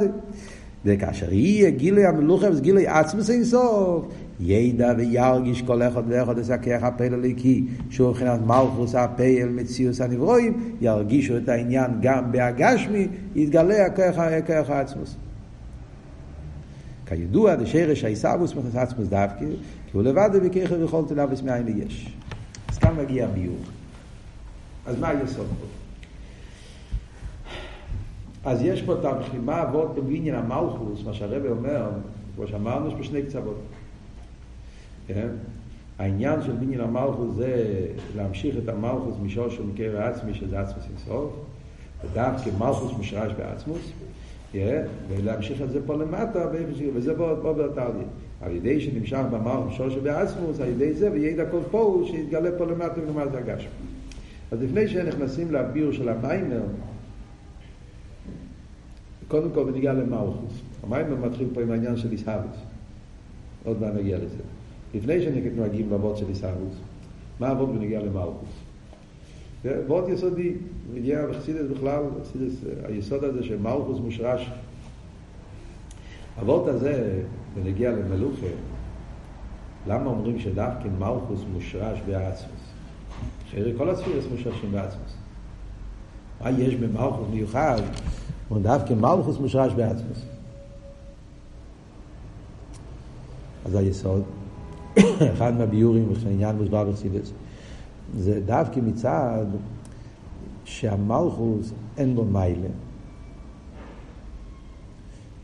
[0.85, 4.05] וכאשר יהיה גילוי המלוכה וגילוי עצמוס אינסוף,
[4.41, 11.37] ידע וירגיש כל אחד ואחד לזכח הפעל הליקי, שהוא מבחינת מלכוס הפעל מציאוס הנברואים, ירגישו
[11.37, 15.17] את העניין גם בהגשמי, יתגלה הכוח העצמוס.
[17.07, 19.39] כידוע, דשרש העיסאוווס מכנס עצמוס דווקא,
[19.87, 22.13] כי הוא לבד וככה יכולת להבס מאין יש.
[22.69, 23.57] אז כאן מגיע הביור.
[24.87, 25.67] אז מה היסוד פה?
[28.51, 31.91] אז יש פה את המחימה אבות בעניין המלכוס, מה שהרבא אומר,
[32.37, 33.61] כמו שאמרנו, יש פה שני קצוות.
[35.07, 35.29] כן?
[35.99, 37.77] העניין של בניין המלכוס זה
[38.17, 41.33] להמשיך את המלכוס משור של מקר העצמי, שזה עצמוס אינסוף,
[42.05, 43.93] ודווקא מלכוס מושרש בעצמוס,
[45.09, 46.47] ולהמשיך את זה פה למטה,
[46.95, 48.07] וזה בוא באותליה.
[48.41, 53.01] על ידי שנמשך במלכוס משור שבעצמוס, על ידי זה, וידע כל פה, שיתגלה פה למטה
[53.01, 53.69] ולמטה הגשם.
[54.51, 56.63] אז לפני שנכנסים לביור של המיימר,
[59.29, 60.61] קודם כל בניגע למלכוס.
[60.83, 62.57] המיימר מתחיל פה עם העניין של איסהבוס.
[63.65, 64.43] עוד מעט נגיע לזה.
[64.95, 66.75] לפני שנגיעים לאבות של איסהבוס,
[67.41, 68.66] מה אבות בניגע למלכוס?
[69.67, 70.53] זה אבות יסודי,
[70.95, 74.51] מגיע בחסידס בכלל, בחסידס, היסוד הזה של מלכוס מושרש.
[76.41, 77.23] אבות הזה,
[77.55, 78.47] בנגיע למלוכה,
[79.87, 82.61] למה אומרים שדווקא מלכוס מושרש בעצמוס?
[83.49, 85.17] אחרי כל הספירס מושרשים בעצמוס.
[86.41, 87.81] מה יש במלכוס מיוחד?
[88.53, 90.23] ודווקא מלכוס מושרש בעצמוס.
[93.65, 94.23] אז היסוד,
[95.35, 97.33] אחד מהביורים העניין מוסבר בחסידס,
[98.15, 99.47] זה דווקא מצד
[100.65, 102.69] שהמלכוס אין בו מיילה.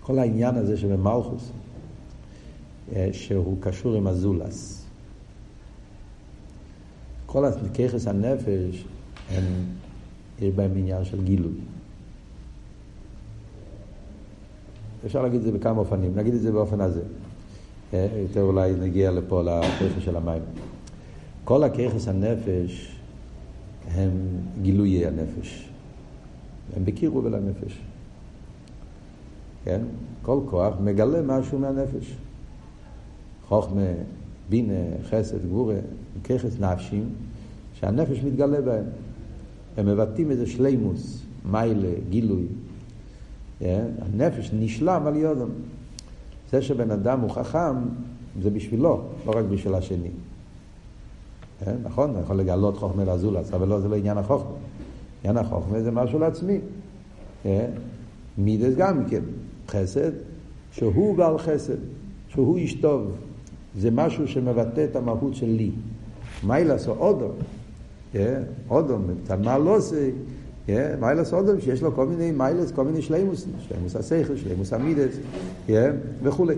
[0.01, 1.53] כל העניין הזה שבמלכוס,
[3.13, 4.85] שהוא קשור עם הזולס.
[7.27, 8.85] כל הככס הנפש,
[9.31, 9.45] הם,
[10.41, 11.53] יש בהם עניין של גילוי.
[15.07, 17.03] אפשר להגיד את זה בכמה אופנים, נגיד את זה באופן הזה.
[17.93, 20.43] יותר אולי נגיע לפה לככס של המים.
[21.45, 22.97] כל הככס הנפש
[23.95, 24.11] הם
[24.63, 25.69] גילויי הנפש.
[26.77, 27.79] הם בקירוב אל הנפש.
[29.65, 29.81] כן?
[30.23, 32.17] כל כוח מגלה משהו מהנפש.
[33.49, 33.91] חוכמה,
[34.49, 35.77] בינה, חסד, גבורה,
[36.25, 37.09] ככס נפשים,
[37.75, 38.85] שהנפש מתגלה בהם.
[39.77, 42.47] הם מבטאים איזה שלימוס, מיילה, גילוי.
[43.61, 45.49] הנפש נשלם על יודם.
[46.51, 47.77] זה שבן אדם הוא חכם,
[48.43, 50.11] זה בשבילו, לא רק בשביל השני.
[51.83, 54.57] נכון, אני יכול לגלות חוכמה לזולס, אבל לא, זה לא עניין החוכמה.
[55.25, 56.59] עניין החוכמה זה משהו לעצמי.
[58.39, 59.23] מידס גם כן,
[59.69, 60.13] חסד,
[60.73, 61.77] שהוא בעל חסד,
[62.29, 63.11] שהוא איש טוב.
[63.79, 65.71] זה משהו שמבטא את המהות של לי.
[66.43, 67.33] מה לעשות אודום?
[68.71, 70.11] אודום, מצד מה לא עושה?
[71.01, 75.17] מיילס אודום שיש לו כל מיני מיילס, כל מיני שלימוס, שלימוס השכל, שלימוס המידס,
[76.23, 76.55] וכולי.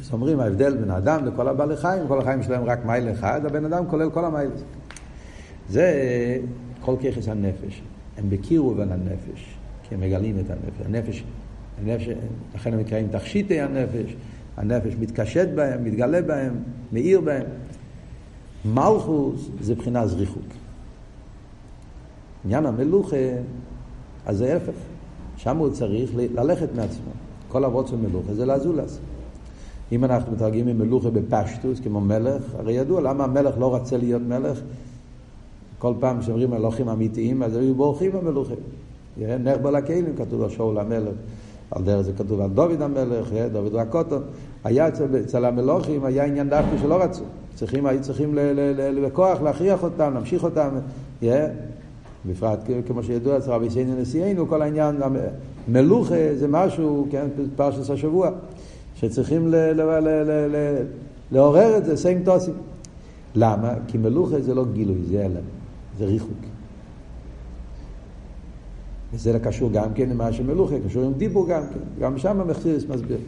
[0.00, 3.64] אז אומרים ההבדל בין האדם לכל הבעלי חיים, כל החיים שלהם רק מייל אחד, הבן
[3.64, 4.60] אדם כולל כל המיילס.
[5.68, 6.38] זה
[6.80, 7.82] כל ככס הנפש.
[8.18, 10.86] הם בקירוב על הנפש, כי הם מגלים את הנפש.
[10.86, 11.24] הנפש,
[11.80, 12.08] הנפש
[12.54, 14.16] לכן הם נקראים תכשיטי הנפש,
[14.56, 16.54] הנפש מתקשט בהם, מתגלה בהם,
[16.92, 17.46] מאיר בהם.
[18.64, 20.42] מלכוס זה בחינה זריחוק.
[22.44, 23.16] עניין המלוכה,
[24.26, 24.72] אז זה ההפך.
[25.36, 27.10] שם הוא צריך ללכת מעצמו.
[27.48, 28.98] כל אבות של מלוכה זה לאזולס.
[29.92, 34.60] אם אנחנו מתרגמים מלוכה בפשטוס, כמו מלך, הרי ידוע למה המלך לא רצה להיות מלך.
[35.78, 38.56] כל פעם שאומרים מלוכים אמיתיים, אז היו בורחים המלוכים.
[39.18, 41.14] נך בלקהילים כתוב על שאול המלך.
[41.70, 44.22] על דרך זה כתוב על דוד המלך, דוד הקוטון.
[44.64, 47.22] היה אצל, אצל המלוכים, היה עניין דווקא שלא רצו.
[47.54, 48.38] צריכים, היו צריכים
[49.04, 50.68] בכוח להכריח אותם, להמשיך אותם.
[52.26, 54.96] בפרט כמו שידוע אצל רבי סייני נשיאנו, כל העניין,
[55.68, 57.26] מלוכה זה משהו, כן,
[57.56, 58.30] פרשת השבוע,
[59.00, 59.52] שצריכים
[61.32, 62.54] לעורר את זה, סיים טוסים.
[63.34, 63.74] למה?
[63.86, 65.44] כי מלוכה זה לא גילוי, זה הלם,
[65.98, 66.38] זה ריחוק.
[69.12, 73.18] וזה קשור גם כן למה שמלוכה, קשור עם דיבור גם כן, גם שם המחסירס מסביר.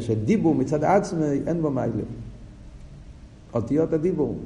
[0.00, 2.02] שדיבור מצד עצמי אין בו מיילה.
[3.54, 4.36] אותיות הדיבור.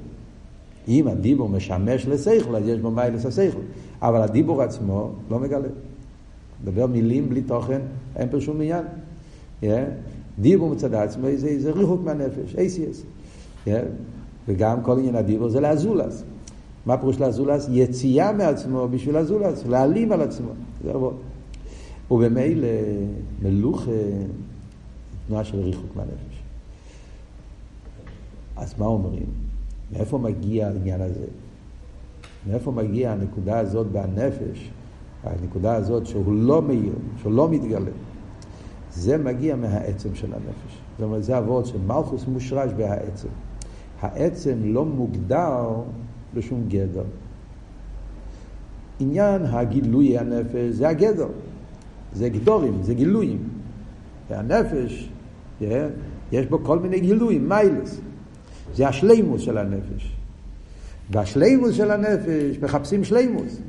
[0.89, 3.59] אם הדיבור משמש לשכל, אז יש בו מיילס השכל.
[4.03, 5.69] אבל הדיבור עצמו לא מגלה.
[6.63, 7.81] מדבר מילים בלי תוכן,
[8.17, 8.85] אין פה שום עניין.
[9.63, 9.67] Yeah.
[10.41, 13.03] דיבור מצד עצמו זה, זה ריחוק מהנפש, ACS.
[13.67, 13.71] Yeah.
[14.49, 16.23] וגם כל עניין הדיבור זה לאזולס.
[16.87, 17.67] מה פירוש לאזולס?
[17.71, 20.51] יציאה מעצמו בשביל אזולס, להעלים על עצמו.
[20.85, 21.15] זה רבות.
[22.11, 22.69] ובמילא
[23.43, 23.91] מלוכה
[25.27, 26.43] תנועה של ריחוק מהנפש.
[28.57, 29.27] אז מה אומרים?
[29.93, 31.27] מאיפה מגיע העניין הזה?
[32.51, 34.71] מאיפה מגיע הנקודה הזאת בנפש,
[35.25, 37.91] הנקודה הזאת שהוא לא מאיר, שהוא לא מתגלה?
[38.99, 40.79] זה מגיע מהעצם של הנפש.
[40.99, 43.29] זאת אומרת, זה אבות של מלכוס מושרש בהעצם.
[44.01, 45.67] העצם לא מוגדר
[46.35, 47.05] בשום גדר.
[49.01, 51.29] עניין הגילוי הנפש זה הגדר.
[52.13, 53.39] זה גדורים, זה גילויים.
[54.31, 55.11] והנפש,
[56.33, 58.01] יש בו כל מיני גילויים, מיילס.
[58.75, 60.17] זה השלימוס של הנפש.
[61.11, 63.61] והשלימוס של הנפש, מחפשים שלימוס.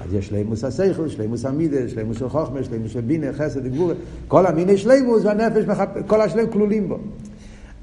[0.00, 3.94] אז יש שלימוס השכל, שלימוס המידה, שלימוס של חוכמה, שלימוס של בינה, חסד, גבורה.
[4.28, 5.88] כל המיני שלימוס והנפש, מחפ...
[6.06, 6.98] כל השלם כלולים בו.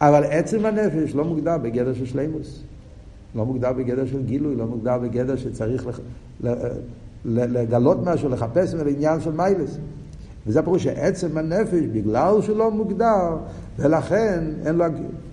[0.02, 2.64] אבל עצם הנפש לא מוגדר בגדר של שלימוס.
[3.36, 6.00] לא מוגדר בגדר של גילוי, לא מוגדר בגדר שצריך לח...
[7.26, 9.78] לגלות משהו, לחפש עניין של מיילס.
[10.48, 13.38] וזה פירוש שעצם הנפש, בגלל שהוא לא מוגדר,
[13.80, 14.86] ולכן אין לו,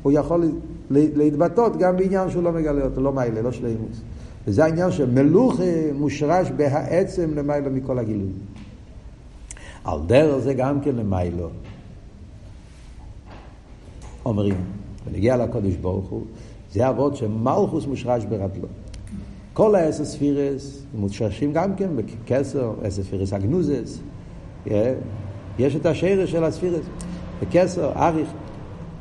[0.02, 0.44] הוא יכול
[0.90, 4.00] להתבטאות גם בעניין שהוא לא מגלה אותו, לא מיילה, לא שלימוס.
[4.48, 8.32] וזה העניין שמלוכה מושרש בהעצם למעלה מכל הגילוי.
[9.84, 11.48] על דרך זה גם כן למיילו.
[14.24, 14.54] אומרים,
[15.06, 16.22] ונגיע לקודש ברוך הוא,
[16.72, 18.68] זה אבות שמלכוס מושרש ברדלו.
[19.52, 23.98] כל העשר ספירס מושרשים גם כן בכסר, עשר ספירס אגנוזס.
[25.58, 26.84] יש את השרש של הספירס.
[27.42, 28.28] בכסר, אריך.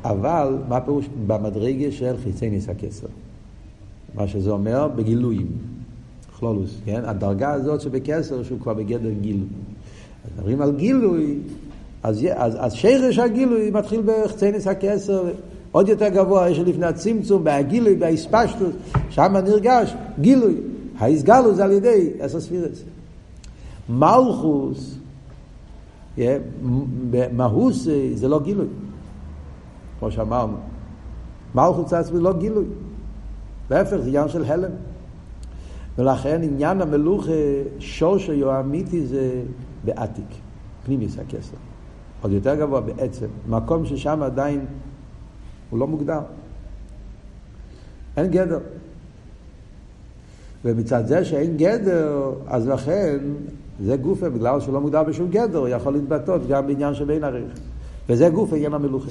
[0.04, 3.06] אבל מה פירוש במדרגה של חיצי ניס הכסר?
[4.14, 5.46] מה שזה אומר בגילויים.
[6.38, 7.02] כלולוס, כן?
[7.04, 9.48] הדרגה הזאת שבכסר שהוא כבר בגדר גילוי.
[10.24, 11.38] אז מדברים על גילוי,
[12.02, 15.24] אז, אז, אז שרש הגילוי מתחיל בחצי הכסר,
[15.72, 18.74] עוד יותר גבוה, יש לפני הצמצום, בהגילוי, בהספשטוס,
[19.10, 20.54] שם נרגש גילוי.
[20.98, 22.82] ההסגלו זה על ידי עשר ספירס.
[23.88, 24.98] מלכוס,
[27.32, 28.66] מהוס זה לא גילוי,
[29.98, 30.56] כמו שאמרנו.
[31.54, 32.64] מלכוס עצמי לא גילוי.
[33.70, 34.70] להפך, זה עניין של הלם.
[35.98, 37.32] ולכן עניין המלוכה,
[37.78, 39.42] שורשו האמיתי זה
[39.84, 40.34] בעתיק,
[40.84, 41.56] פנימיס הכסר.
[42.22, 44.66] עוד יותר גבוה בעצם, מקום ששם עדיין
[45.70, 46.20] הוא לא מוגדר.
[48.16, 48.58] אין גדר.
[50.64, 53.18] ומצד זה שאין גדר, אז לכן
[53.80, 57.24] זה גופה, בגלל שהוא לא מוגדר בשום גדר, הוא יכול להתבטאות גם בעניין של בין
[57.24, 57.52] עריך.
[58.08, 59.10] וזה גופה, עניין המלוכה.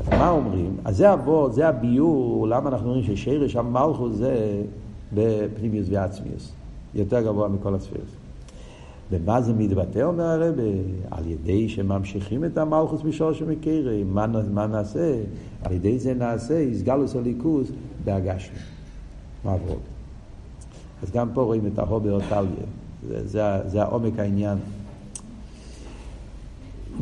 [0.00, 0.76] אז מה אומרים?
[0.84, 4.62] אז זה אבות, זה הביור, למה אנחנו אומרים ששרש המלכוס זה
[5.14, 6.52] בפנימיוס ועצמיוס.
[6.94, 8.10] יותר גבוה מכל הספירס.
[9.10, 10.54] במה זה מתבטא, אומר הרב?
[11.10, 14.04] על ידי שממשיכים את המלכוס משורש ומקרי.
[14.04, 15.14] מה, מה נעשה?
[15.62, 17.70] על ידי זה נעשה איסגלוס הליכוס
[18.04, 18.58] בהגשמי.
[19.44, 19.78] מעבוד.
[21.02, 22.66] אז גם פה רואים את ההובר טליה.
[23.08, 24.58] זה, זה, זה העומק העניין.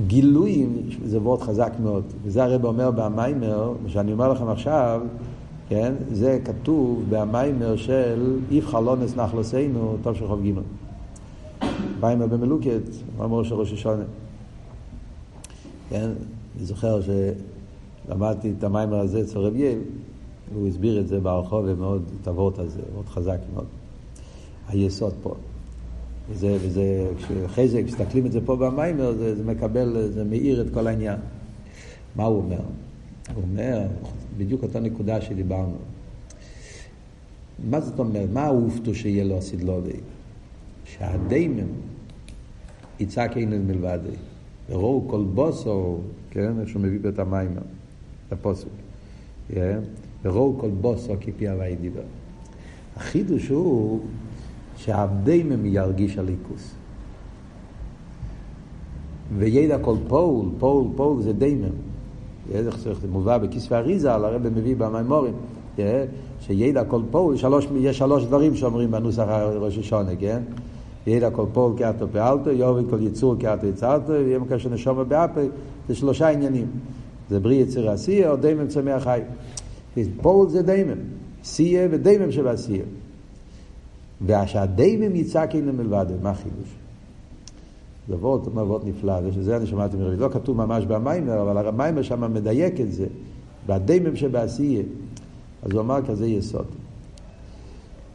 [0.07, 5.01] גילויים זה וורד חזק מאוד, וזה הרב אומר במיימר, שאני אומר לכם עכשיו,
[5.69, 10.63] כן, זה כתוב במיימר של איף חלונס נחלוסינו, טוב של חוב גימל.
[12.01, 12.83] מיימר במלוקת,
[13.19, 14.05] מיימר של ראש השונה.
[15.89, 16.11] כן,
[16.57, 19.79] אני זוכר שלמדתי את המיימר הזה אצל רב יל,
[20.55, 23.67] הוא הסביר את זה ברחוב ומאוד, את הוורט הזה, מאוד חזק מאוד.
[24.69, 25.35] היסוד פה.
[26.31, 27.11] וזה, וזה,
[27.47, 31.19] אחרי זה, כשמסתכלים את זה פה במיימר, זה, זה מקבל, זה מאיר את כל העניין.
[32.17, 32.61] מה הוא אומר?
[33.35, 33.87] הוא אומר,
[34.39, 35.77] בדיוק אותה נקודה שדיברנו.
[37.71, 38.29] מה זאת אומרת?
[38.33, 39.97] מה האופטו שיהיה לו הסדלודי?
[40.85, 41.69] שהדיימם
[43.01, 44.17] יצעק אינן מלבדי.
[44.71, 45.99] וראו כל בוסו,
[46.31, 47.63] כן, איך שהוא מביא את המיימר,
[48.27, 48.69] את הפוסק.
[49.49, 49.79] כן?
[50.25, 52.03] וראו כל בוסו כפי הווי דיבר.
[52.97, 54.01] החידוש הוא
[54.79, 56.75] שהדיימם ירגיש הליכוס.
[59.39, 61.69] וידע כל פול, פול, פול זה דיימם.
[62.53, 62.71] זה
[63.13, 65.35] מובא בכיספי אריזה, הרב מביא במימורים,
[66.41, 69.25] שידע כל פול, שלוש, יש שלוש דברים שאומרים בנוסח
[69.61, 70.43] ראש השונה, כן?
[71.07, 75.41] ידע כל פול כאתו פעלתו, יובי כל יצור כאתו יצרתו, ויהיה מקשר נשומה באפה,
[75.89, 76.67] זה שלושה עניינים.
[77.31, 79.21] זה בריא יציר עשייה או דיימם צמח חי.
[80.23, 80.99] פול זה דיימם,
[81.45, 82.85] סייע ודיימם שבעשייה.
[84.27, 86.69] ושהדיימם יצעק אין מלבד, מה החידוש?
[88.09, 92.35] זה וורט, וורט נפלא, שזה אני שמעתי מרבי, לא כתוב ממש במיימר, אבל המיימר שם
[92.35, 93.07] מדייק את זה,
[93.67, 94.83] והדיימם שבעשייה.
[95.63, 96.67] אז הוא אמר כזה יסוד.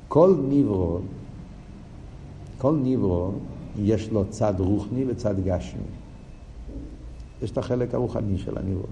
[0.08, 1.00] כל ניברו,
[2.58, 3.32] כל ניברו
[3.80, 5.82] יש לו צד רוחני וצד גשמי.
[7.42, 8.88] יש את החלק הרוחני של הניברו,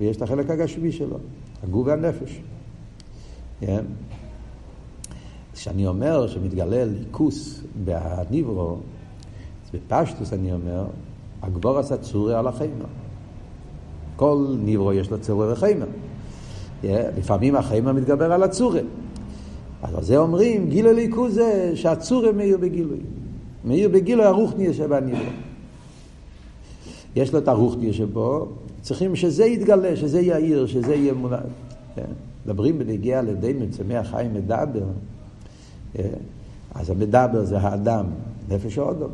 [0.00, 1.16] ויש את החלק הגשמי שלו,
[1.62, 2.40] הגוף והנפש.
[3.62, 3.66] Yeah.
[5.56, 8.76] כשאני אומר שמתגלה ליכוס בניברו,
[9.64, 10.84] אז בפשטוס אני אומר,
[11.42, 12.84] הגבור עשה צורי על החיימר.
[14.16, 15.86] כל ניברו יש לו צורי וחיימר.
[16.84, 18.80] לפעמים החיימר מתגבר על הצורי.
[19.82, 22.98] אז על זה אומרים, גילוי ליכוס זה שהצורי מאיר בגילוי.
[23.64, 25.30] מאיר בגילוי הרוחניה שבניברו.
[27.16, 28.48] יש לו את הרוחניה שבו,
[28.82, 31.38] צריכים שזה יתגלה, שזה יאיר, שזה יהיה מונע.
[31.94, 32.10] כן?
[32.46, 34.84] מדברים בנגיעה לידי מצמח חיים מדבר.
[35.98, 36.04] אה,
[36.74, 38.06] אז המדבר זה האדם,
[38.48, 39.10] נפש האודום.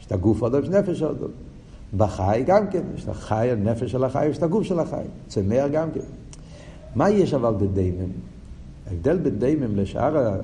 [0.00, 1.30] יש את הגוף האודום, יש נפש האודום.
[1.96, 5.02] בחי גם כן, יש את החי, הנפש של החי, יש את הגוף של החי.
[5.28, 6.00] צמח גם כן.
[6.94, 8.10] מה יש אבל בדיימם?
[8.90, 10.40] ההבדל בדיימם לשאר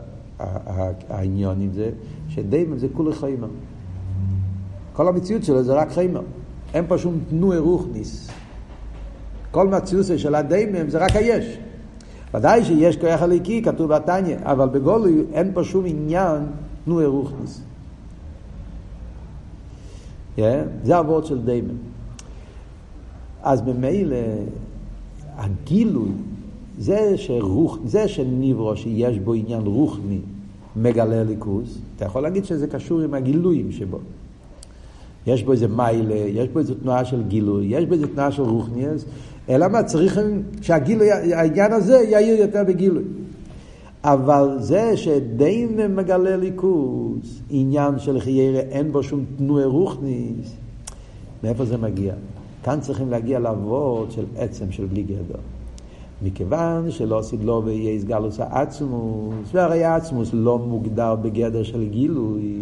[1.08, 1.90] העניונים זה
[2.28, 3.48] שדיימם זה כולי חיימר.
[4.92, 6.22] כל המציאות שלו זה רק חיימר.
[6.74, 8.30] אין פה שום תנועי רוחניס.
[9.50, 11.58] כל מציאות של הדיימם זה רק היש.
[12.34, 16.42] ודאי שיש כוח הליקי, כתוב בתניא, אבל בגולוי אין פה שום עניין
[16.84, 17.60] תנו רוחניס.
[20.36, 20.40] Yeah,
[20.84, 21.76] זה הוורד של דיימם.
[23.42, 24.16] אז ממילא
[25.36, 26.10] הגילוי,
[26.78, 30.20] זה שרוח, זה שניברו שיש בו עניין רוחני
[30.76, 33.98] מגלה ליכוז, אתה יכול להגיד שזה קשור עם הגילויים שבו.
[35.26, 38.42] יש בו איזה מיילה, יש בו איזה תנועה של גילוי, יש בו איזה תנועה של
[38.42, 39.04] רוחניאס,
[39.48, 43.04] אלא מה, צריכים שהגילוי, העניין הזה יאיר יותר בגילוי.
[44.04, 50.54] אבל זה שדין מגלה ליכוז, עניין של חיירה, אין בו שום תנועה רוחניס,
[51.44, 52.14] מאיפה זה מגיע?
[52.64, 55.40] כאן צריכים להגיע לאבות של עצם של בלי גדר.
[56.22, 62.56] מכיוון שלא עשית לו ויהיה סגלוס העצמוס, והרי העצמוס לא מוגדר בגדר של גילוי.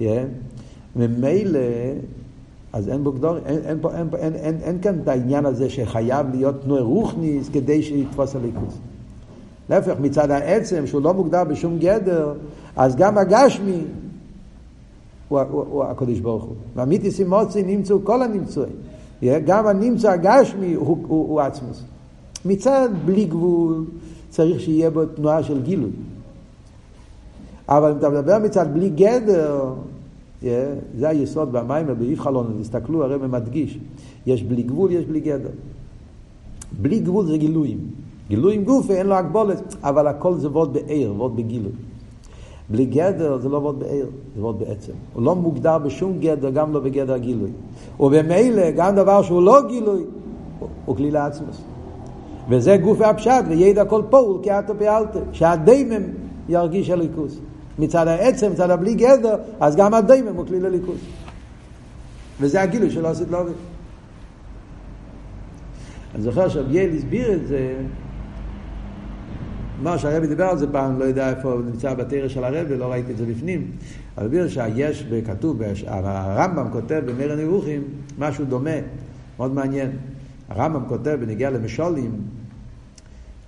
[0.00, 0.04] Yeah.
[0.96, 1.58] ממילא,
[2.72, 6.26] אז אין בו גדור, אין, אין, אין, אין, אין, אין כאן את העניין הזה שחייב
[6.30, 8.74] להיות תנועה רוחניס כדי שיתפוס הליכוס.
[9.70, 12.32] להפך, מצד העצם, שהוא לא מוגדר בשום גדר,
[12.76, 13.84] אז גם הגשמי
[15.28, 16.54] הוא, הוא, הוא הקדוש ברוך הוא.
[16.74, 18.74] והמיתיס מוצי נמצאו כל הנמצואים.
[19.22, 21.82] גם הנמצא הגשמי הוא, הוא, הוא עצמוס.
[22.44, 23.84] מצד בלי גבול
[24.30, 25.90] צריך שיהיה בו תנועה של גילוי.
[27.68, 29.72] אבל אם אתה מדבר מצד בלי גדר,
[30.98, 33.78] זה היסוד במים ובאיף חלון, תסתכלו, הרי מדגיש,
[34.26, 35.50] יש בלי גבול, יש בלי גדר.
[36.82, 37.78] בלי גבול זה גילויים.
[38.28, 41.72] גילויים גופי, אין לו הגבולת, אבל הכל זה וורד בעיר, וורד בגילוי.
[42.70, 44.92] בלי גדר זה לא וורד בעיר, זה וורד בעצם.
[45.14, 47.50] הוא לא מוגדר בשום גדר, גם לא בגדר גילוי.
[48.00, 50.04] ובמילא, גם דבר שהוא לא גילוי,
[50.84, 51.62] הוא כלי לעצמוס.
[52.48, 56.02] וזה גוף הפשט, וידע כל פועל כאתו פעלת, שהדיימם
[56.48, 57.38] ירגיש הליכוס.
[57.78, 61.00] מצד העצם, מצד הבלי גדר, אז גם הדיימם הוא כלי לליכוס.
[62.40, 63.52] וזה הגילוי שלא עשית לא עובד.
[66.14, 67.74] אני זוכר שאבייל הסביר את זה,
[69.82, 73.12] מה שהרבי דיבר על זה פעם, לא יודע איפה נמצא בתרא של הרבי, לא ראיתי
[73.12, 73.70] את זה בפנים.
[74.18, 77.82] אבל הסביר שיש, כתוב, הרמב"ם כותב במרד נבוכים,
[78.18, 78.70] משהו דומה,
[79.38, 79.90] מאוד מעניין.
[80.48, 82.10] הרמב"ם כותב בנגיע למשולים,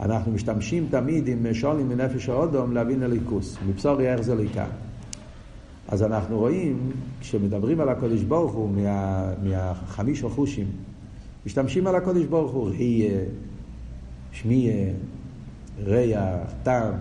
[0.01, 4.67] אנחנו משתמשים תמיד עם משולים מנפש האודום להבין הליכוס, מבשורי איך זה ליקה.
[5.89, 6.91] אז אנחנו רואים,
[7.21, 10.67] כשמדברים על הקודש ברוך הוא מה, מהחמיש החושים,
[11.47, 13.21] משתמשים על הקודש ברוך הוא, ראייה,
[14.33, 14.93] שמיעה,
[15.85, 16.21] ריח,
[16.63, 16.95] טעם,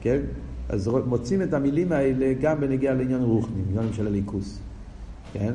[0.00, 0.20] כן?
[0.68, 4.58] אז מוצאים את המילים האלה גם בנגיע לעניין רוחני, עניין של הליכוס,
[5.32, 5.54] כן?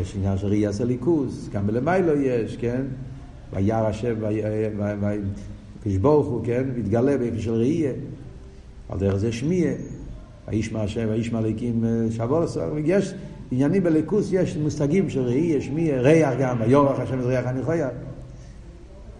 [0.00, 2.82] יש עניין של ראייה של ליכוס, גם בלמיילו יש, כן?
[3.52, 4.14] וירא השם,
[5.84, 6.64] ויש ברוך הוא, כן?
[6.76, 7.92] מתגלה באיפה של ראייה,
[8.88, 9.72] על דרך זה שמיע,
[10.48, 13.14] וישמע השם, וישמע ליקים שבוע לסוהר, יש
[13.50, 17.88] עניינים בליכוס, יש מושגים של ראייה, שמיע, ריח גם, ויורח השם את ריח אני חויה.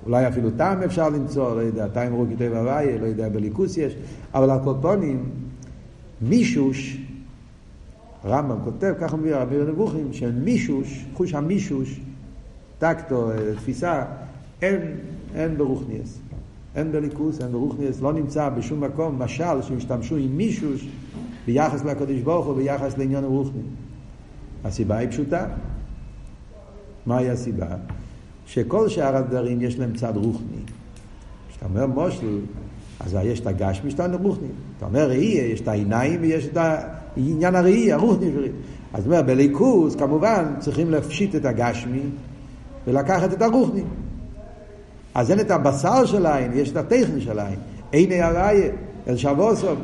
[0.06, 3.96] אולי אפילו טעם אפשר למצוא, לא יודע, טעם רואה כתב הוויה, לא יודע, בליכוס יש,
[4.34, 5.24] אבל הקופונים,
[6.20, 7.00] מישוש,
[8.22, 12.00] הרמב"ם כותב, ככה מביא הרבי נבוכים, שמישוש, חוש המישוש,
[12.78, 14.04] טקטו, תפיסה,
[14.62, 14.80] אין,
[15.34, 16.18] אין ברוכניאס.
[16.74, 20.88] אין בליכוס, אין ברוכניאס, לא נמצא בשום מקום משל שהשתמשו עם מישוש
[21.46, 23.62] ביחס לקדוש ברוך הוא, ביחס לעניין הרוחני.
[24.64, 25.46] הסיבה היא פשוטה.
[27.06, 27.66] מהי הסיבה?
[28.46, 30.62] שכל שאר הדברים יש להם צד רוחני.
[31.48, 32.38] כשאתה אומר מושל,
[33.00, 34.48] אז יש את הגשמי, יש את הרוחני.
[34.78, 36.56] אתה אומר ראייה, יש את העיניים ויש את
[37.16, 38.30] עניין הראי, הרוחני
[38.92, 42.00] אז אומר, בליכוז כמובן צריכים להפשיט את הגשמי
[42.86, 43.82] ולקחת את הרוחני.
[45.14, 47.58] אז אין את הבשר של העין, יש את הטכני של העין.
[47.92, 48.70] אין הראיה,
[49.08, 49.76] אל שבוסום,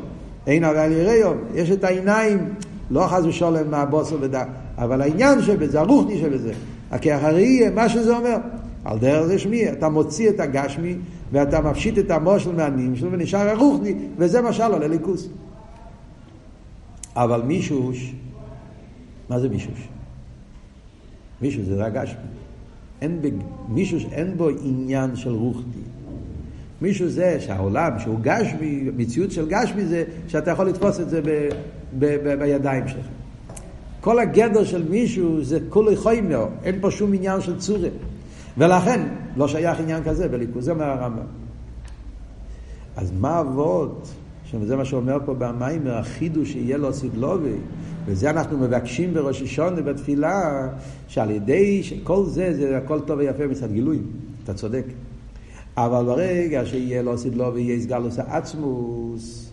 [0.47, 2.53] אין הראיה ליראיום, יש את העיניים,
[2.89, 4.45] לא חס ושולם מהבוסר ודם,
[4.77, 6.53] אבל העניין שבזה, הרוחני שבזה,
[6.91, 8.37] הכיח הראייה, מה שזה אומר.
[8.85, 10.95] על דרך זה שמי, אתה מוציא את הגשמי
[11.31, 15.27] ואתה מפשיט את המושל מהנים שלו ונשאר הרוחני, וזה משל עולה ליכוס.
[17.15, 18.13] אבל מישוש,
[19.29, 19.87] מה זה מישוש?
[21.41, 22.42] מישוש זה רק גשמי.
[23.03, 23.29] אין ב...
[23.69, 25.83] מישוש אין בו עניין של רוחני.
[26.81, 31.49] מישהו זה שהעולם שהוא גשמי, מציאות של גשמי זה שאתה יכול לתפוס את זה ב,
[31.99, 33.05] ב, ב, בידיים שלך.
[34.01, 37.89] כל הגדר של מישהו זה כולי חיימר, אין פה שום עניין של צורי.
[38.57, 39.01] ולכן
[39.37, 41.25] לא שייך עניין כזה בליכוז, זה אומר הרמב"ם.
[42.95, 44.13] אז מה אבות?
[44.61, 47.55] וזה מה שאומר פה במים, החידוש שיהיה לו סידלובי,
[48.05, 50.69] וזה אנחנו מבקשים בראש השונה בתפילה,
[51.07, 54.03] שעל ידי שכל זה, זה הכל טוב ויפה מצד גילויים,
[54.43, 54.85] אתה צודק.
[55.77, 59.49] אבל ברגע שיהיה לו סידלובי, יהיה סגלוס העצמוס,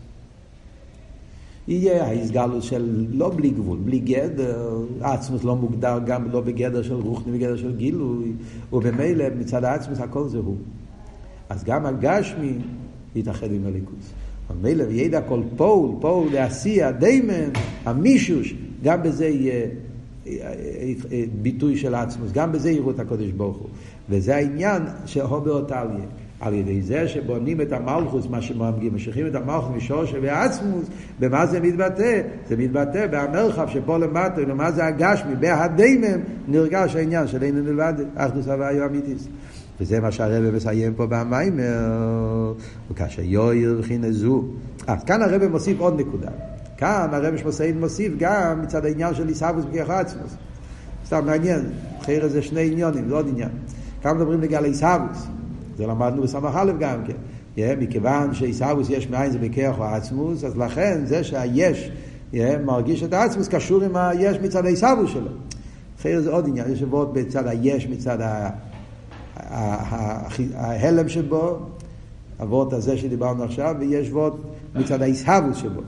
[1.69, 6.95] יהיה ההסגלות של לא בלי גבול, בלי גדר, עצמוס לא מוגדר גם לא בגדר של
[6.95, 8.33] רוחני, בגדר של גילוי,
[8.73, 10.57] וממילא מצד העצמוס הכל זה הוא.
[11.49, 12.53] אז גם הגשמי
[13.15, 14.13] יתאחד עם הליכוס.
[14.61, 17.51] ממילא וידע כל פול, פול לעשייה, דיימן,
[17.85, 19.67] המישוש, גם בזה יהיה
[21.43, 23.69] ביטוי של עצמוס, גם בזה יראו את הקודש ברוך הוא.
[24.11, 26.07] וזה העניין של הובאותליה.
[26.41, 30.87] על ידי זה שבונים את המלכוס, מה שממשיכים את המלכוס משורש ועצמוס,
[31.19, 32.21] במה זה מתבטא?
[32.49, 38.49] זה מתבטא במרחב שפה למטה, ומה זה הגשמי, בהדיימם נרגש העניין של אין נלבד, אחדוס
[38.49, 39.29] הוויו אמיתיס.
[39.81, 42.53] וזה מה שהרבא מסיים פה במיימר,
[42.91, 44.45] וכאשר יויר וכי זו.
[44.87, 46.31] אז כאן הרבא מוסיף עוד נקודה.
[46.77, 50.35] כאן הרבא שמוסיף מוסיף גם מצד העניין של עיסאוויס בכיח עצמוס.
[51.07, 51.61] סתם מעניין,
[52.01, 53.49] אחרי זה שני עניונים, זה עוד עניין.
[54.03, 55.27] כאן מדברים לגבי עיסאוויס.
[55.77, 57.13] זה למדנו בסמך א' גם כן.
[57.57, 61.91] Yeah, מכיוון שעיסאוויס יש מאין זה בכיח או עצמוס, אז לכן זה שהיש
[62.33, 65.31] yeah, מרגיש את העצמוס קשור עם היש מצד העיסאוויס שלו.
[66.01, 68.19] אחרי זה עוד עניין, יש עבוד בצד היש מצד
[69.51, 71.59] ההלם שבו,
[72.43, 74.41] אבות הזה שדיברנו עכשיו, ויש ווד
[74.75, 75.81] מצד האיסהבוס שבו.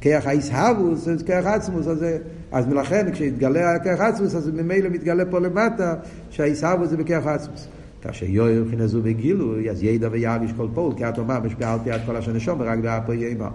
[0.00, 2.04] כיח האיסהבוס זה כיח עצמוס, אז,
[2.52, 5.94] אז מלכן כשהתגלה הכיח עצמוס, אז ממילא מתגלה פה למטה
[6.30, 7.68] שהאיסהבוס זה בכיח עצמוס.
[8.02, 12.00] כאשר יויר מבחינה זו בגילוי, אז ידע וירגיש כל פול, כי את אומר, משפיע על
[12.06, 13.48] כל השנה שומר, רק באפו יאמר.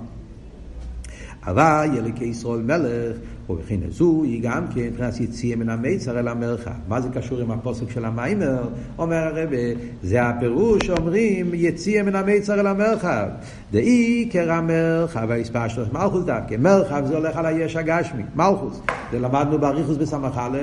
[1.50, 3.18] אבל ילקי ישראל מלך,
[3.50, 6.72] ובכן זו היא גם כן מבחינת יציאה מן המיצר אל המרחב.
[6.88, 8.70] מה זה קשור עם הפוסק של המיימר?
[8.98, 9.58] אומר הרבה,
[10.04, 13.28] זה הפירוש שאומרים יציאה מן המיצר אל המרחב.
[13.72, 16.56] דאי קרא מרחב האספשטוס מלכוס דווקא.
[16.60, 18.82] מרחב זה הולך על היש הגשמי, מלכוס.
[19.12, 20.58] זה למדנו באריכוס בסמך א',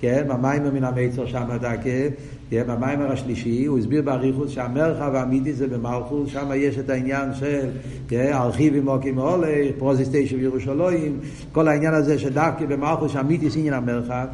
[0.00, 2.08] כן, המיימר מן המיצר שם דווקא.
[2.52, 7.68] במיימר השלישי הוא הסביר באריכות שהמרחב האמיתי זה במלכות, שם יש את העניין של
[8.12, 11.18] ארכיבים מוקים עולי, פרוזיס תשע בירושלים,
[11.52, 14.26] כל העניין הזה שדווקא במלכות שהאמיתי זה עניין המרחב.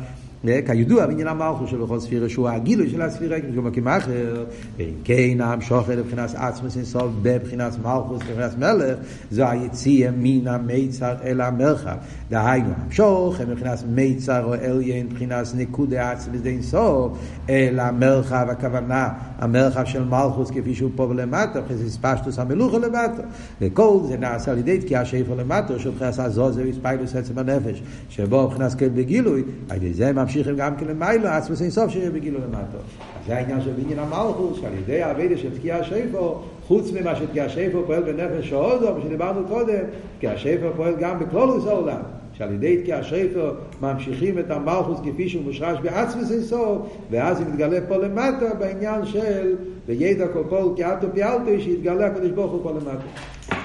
[0.67, 4.45] כידוע בעניין המלכות שבכל ספירה שהוא הגילוי של הספירה כמו כמאחר
[4.77, 8.99] ואם כן המשוך לבחינת עצמוס אינסוף בבחינת מלכות בבחינת מלך
[9.31, 11.97] זו היציאה מן המיצר אל המרחב.
[12.31, 17.19] דהיינו המשוך מבחינת מיצר או אליין מבחינת נקודי עצמוס אינסוף
[17.49, 23.23] אל המרחב הכוונה המרחב של מלכוס כפי שהוא פה ולמטה מבחינת ספשטוס המלוכה למטה.
[23.61, 28.75] וכל זה נעשה על ידי תקיעה שפר למטה שבחינת הזוזה וספיילוס עצם הנפש שבו מבחינת
[28.75, 32.79] כן בגילוי על ידי זה ממשיכים גם כן למיילו, עצמוס אין סוף שיהיה בגילו למטו.
[33.21, 37.49] אז זה העניין של בניין המלכוס, שעל ידי האבדה של תקיע שפו, חוץ ממה שתקיע
[37.49, 39.85] שפו פועל בנפש האודו, שדיברנו קודם,
[40.19, 42.01] תקיע שפו פועל גם בכלולוס העולם.
[42.33, 46.79] שעל ידי תקיע שפר ממשיכים את המלכוס כפי שהוא מושרש בעצמוס אין סוף,
[47.11, 49.55] ואז היא מתגלה פה למטה בעניין של
[49.87, 53.05] וידע כל כל כאתו פיאלתו, שיתגלה הקדוש ברוך הוא פה למטה.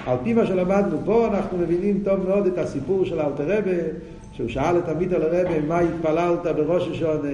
[0.06, 3.82] על פי מה שלמדנו פה אנחנו מבינים טוב מאוד את הסיפור של אלתר רבה
[4.40, 7.30] שהוא שאל את עמית על הרבה מה התפללת בראש השונה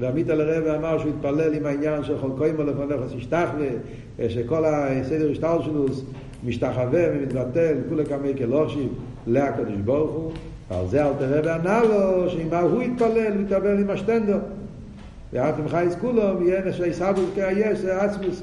[0.00, 3.66] ועמית על הרבה אמר שהוא התפלל עם העניין של חולקוים על לפניך שישתחווה
[4.28, 5.86] שכל הסדר השטר שלו
[6.44, 8.88] משתחווה ומתבטל כולי כמי כלושים
[9.26, 10.32] להקדוש ברוך הוא.
[10.70, 13.32] ועל זה אל תראה וענה לו שעם הוא התפלל?
[13.32, 14.36] הוא התפלל עם השטנדו.
[15.32, 18.42] ואף אם חייס כולו יהיה נשי סבוס כהיש זה עצמוס.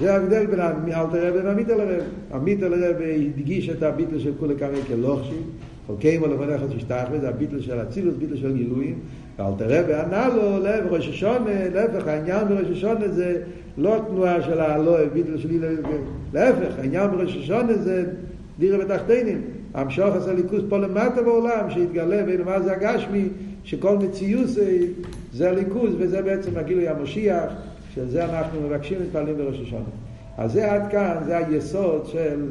[0.00, 2.04] זה ההבדל בין אל תראה ועמית על הרבה
[2.34, 5.42] עמית על הרבה הדגיש את הביטל של כולי כמי כלושים
[5.86, 8.98] חוקי מול לבנך תשתחווה, זה הביטל של אצילוס, ביטל של גילויים,
[9.38, 13.42] ואל תראה וענה לו, לב ראש השונה, להפך, העניין בראש השונה זה
[13.78, 15.68] לא תנועה של האלוה, ביטל של אילה,
[16.32, 18.04] להפך, העניין בראש השונה זה
[18.58, 19.42] דירה בתחתינים,
[19.74, 23.28] המשוך עשה ליכוס פה למטה בעולם, שיתגלה בין מה זה הגשמי,
[23.64, 24.78] שכל מציאות זה,
[25.32, 27.52] זה הליכוס, וזה בעצם הגילוי המשיח,
[27.94, 30.03] שזה אנחנו מבקשים להתפעלים בראש השונה.
[30.38, 32.46] אז זה עד כאן, זה היסוד של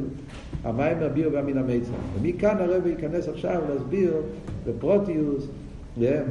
[0.64, 1.92] המים מהביר והמן המיצר.
[2.20, 4.12] ומכאן הרב ייכנס עכשיו להסביר
[4.66, 5.46] בפרוטיוס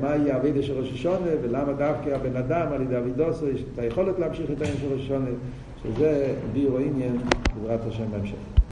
[0.01, 4.19] מהי האבידה של ראש השונה ולמה דווקא הבן אדם על ידי אבידוסו יש את היכולת
[4.19, 5.29] להמשיך את העניין של ראש השונה
[5.83, 7.17] שזה בירו עניין
[7.61, 8.53] בעזרת השם בהמשך.